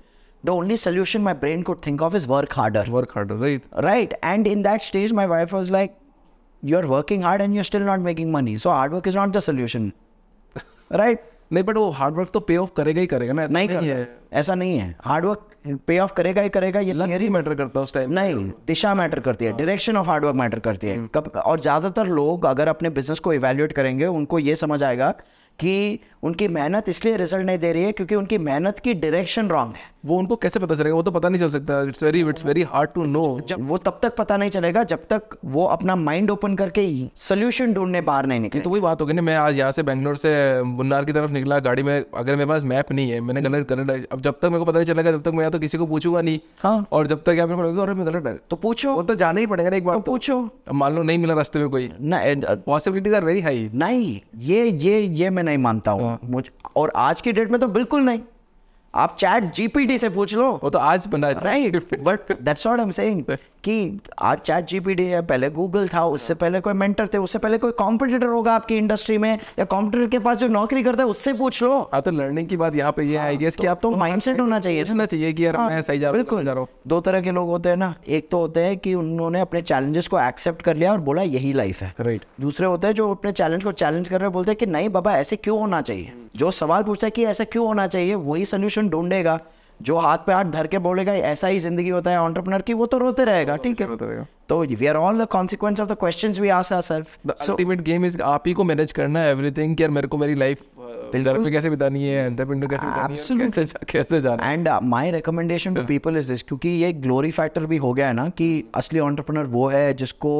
[0.44, 4.16] the only solution my brain could think of is work harder work harder right right
[4.32, 6.00] and in that stage my wife was like
[6.62, 8.56] you are working hard and you're still not making money.
[8.56, 9.92] So hard work is not the solution.
[10.90, 11.20] right?
[11.51, 14.55] नहीं but वो hard work तो pay of करेगा ही करेगा ना ऐसा नहीं है। ऐसा
[14.55, 15.45] नहीं है। हार्डवर्क
[15.87, 19.19] पे ऑफ़ करेगा ही करेगा ये थियरी मैटर करता है उस टाइम नहीं दिशा मैटर
[19.19, 23.19] करती है डायरेक्शन ऑफ़ हार्डवर्क मैटर करती है। कब और ज़्यादातर लोग अगर अपने बिज़नेस
[23.19, 25.11] को इवेल्युएट करेंगे उनको ये समझ आएगा
[25.59, 29.73] कि उनकी मेहनत इसलिए रिज़ल्ट नहीं दे रही है क्योंकि उनकी मेहनत की डायरेक्शन रॉन्ग
[29.75, 30.95] है। वो उनको कैसे पता चलेगा?
[30.95, 33.77] वो तो पता नहीं चल सकता। It's very it's very hard to know जब वो
[33.77, 38.01] तब तक पता नहीं चलेगा जब तक वो अपना माइंड ओपन करके ही सोल्यूशन ढूँढने
[38.01, 40.31] बाहर नहीं निकले। तो वही बात होगी ना मैं आज यहाँ से बैंगलोर से
[40.63, 44.07] मुन्नार की तरफ़ निकला गाड़ी में अगर मेरे पास मैप नहीं है मैंने गलत गलत
[44.11, 45.85] अब जब तक मेरे को पता नहीं चलेगा जब तक मैं या तो किसी को
[45.87, 49.03] पूछूँगा नहीं। हाँ। और जब तक यहाँ पड़ेगा और मैं गलत है। तो पूछो। वो
[49.03, 50.39] तो जाना ही पड़ेगा ना एक बार तो पूछो।
[50.73, 52.21] मान लो नहीं मिला रास्ते में कोई। ना
[52.65, 57.21] पॉसिबिलिटीज आर वेरी हाई नहीं ये ये ये मैं नहीं मानता हूँ। मुझे और आज
[57.21, 58.21] की डेट में तो बिल्कुल नहीं।
[58.93, 62.79] आप चैट जीपीटी से पूछ लो। वो तो आज बना है। Right but that's what
[62.79, 63.23] I am saying
[63.63, 67.57] कि आज चैट जीपीटी है पहले गूगल था उससे पहले कोई मेंटर थे उससे पहले
[67.57, 71.33] कोई कॉम्पिटिटर होगा आपकी इंडस्ट्री में या कॉम्पिटिटर के पास जो नौकरी करता है उससे
[71.33, 73.91] पूछ लो। हाँ तो लर्निंग की बात यहाँ पे ये है गेस कि आप तो
[73.91, 76.67] माइंडसेट होना चाहिए। सोचना चाहिए कि यार हाँ, मैं सही जा बिल्कुल। जा रहा हूँ।
[76.87, 80.07] दो तरह के लोग होते हैं ना एक तो होते हैं कि उन्होंने अपने चैलेंजेस
[80.07, 83.31] को एक्सेप्ट कर लिया और बोला यही लाइफ है। राइट दूसरे होते हैं जो अपने
[83.31, 86.13] चैलेंज को चैलेंज कर रहे बोलते हैं कि नहीं बाबा ऐसे क्यों होना चाहिए?
[86.35, 89.39] जो सवाल पूछता है कि ऐसा क्यों होना चाहिए वही सोल्यूशन ढूंढेगा।
[89.81, 92.85] जो हाथ पे हाथ धर के बोलेगा ऐसा ही ज़िंदगी होता है ऑन्टरप्रनर की वो
[92.85, 93.87] तो रोते रहेगा ठीक है।
[94.49, 98.21] तो we are all the consequence of the questions we ask ourself ultimate game is
[98.21, 100.61] आप ही को मैनेज करना है एवरीथिंग कि यार मेरे को मेरी लाइफ
[101.15, 105.11] घर पे कैसे बितानी है अंदर पिंड कैसे बितानी है कैसे कैसे जाना and my
[105.11, 108.49] recommendation to people is this क्योंकि ये ग्लोरी फैक्टर भी हो गया है ना कि
[108.75, 110.33] असली ऑन्टरप्रनर वो है जिसको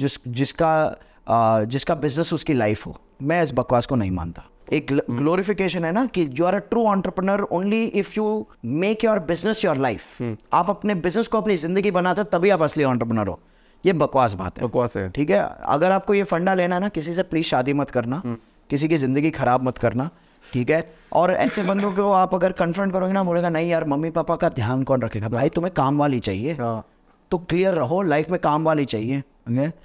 [0.00, 4.92] जिस जिसका uh, जिसका बिज़नेस उसकी लाइफ हो। मैं इस बकवास को नहीं मानता। एक
[5.10, 9.64] ग्लोरिफिकेशन है ना कि you are a true entrepreneur only if you make your business
[9.64, 13.40] your life आप अपने बिज़नेस को अपनी ज़िंदगी बनाते हो तभी आप असली ऑन्टरप्रनर हो।
[13.84, 15.38] ये बकवास बात है। बकवास है। ठीक है?
[15.64, 18.22] अगर आपको ये फंडा लेना है ना किसी से प्लीज़ शादी मत करना।
[18.70, 20.10] किसी की ज़िंदगी खराब मत करना।
[20.52, 20.94] ठीक है?
[21.12, 24.48] और ऐसे बंदों को आप अगर कन्फ्रंट करोगे ना बोलेगा नहीं यार मम्मी पापा का
[24.48, 25.28] ध्यान कौन रखेगा?
[25.28, 26.84] भाई तुम्हें काम वाली चाहिए। हाँ।
[27.30, 29.22] तो क्लियर रहो लाइफ में काम वाली चाहिए।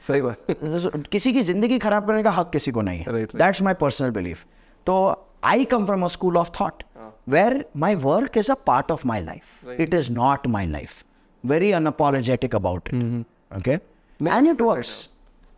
[0.08, 3.26] सही बात। किसी की ज़िंदगी खराब करने का हक किसी को नहीं है.
[3.26, 4.46] That's my personal belief
[4.88, 6.84] So I come from a school of thought
[7.26, 9.60] where my work is a part of my life.
[9.86, 11.04] It is not my life.
[11.44, 13.26] Very unapologetic about it.
[13.58, 13.80] Okay.
[14.20, 15.10] And it works.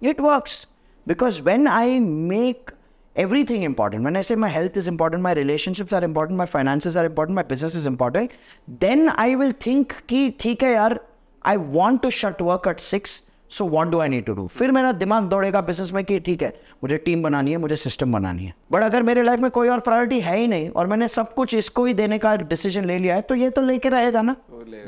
[0.02, 0.66] It works.
[1.06, 2.72] Because when I make
[3.16, 6.96] everything important, when I say my health is important, my relationships are important, my finances
[6.96, 8.32] are important, my business is important,
[8.68, 10.64] then I will think, ki, theek
[11.44, 14.72] I want to shut work at 6 so what do I need to do फिर
[14.72, 18.46] मेरा दिमाग दौड़ेगा business में कि ठीक है मुझे team बनानी है मुझे सिस्टम बनानी
[18.46, 21.34] है। बट अगर मेरे लाइफ में कोई और प्रायोरिटी है ही नहीं और मैंने सब
[21.34, 24.36] कुछ इसको ही देने का डिसीज़न ले लिया है तो ये तो लेके रहेगा ना।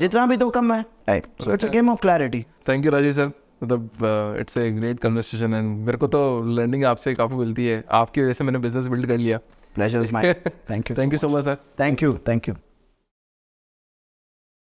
[0.00, 3.12] जितना भी तो कम है right so it's a game of clarity thank you Rajiv
[3.12, 3.32] sir
[3.62, 6.20] मतलब it's a great conversation and मेरे को तो
[6.56, 9.38] लर्निंग आपसे काफ़ी मिलती है। आपकी वजह से मैंने बिज़नेस बिल्ड कर लिया।
[9.74, 10.32] Pleasure is my
[10.70, 12.54] thank you thank you so much sir thank you thank you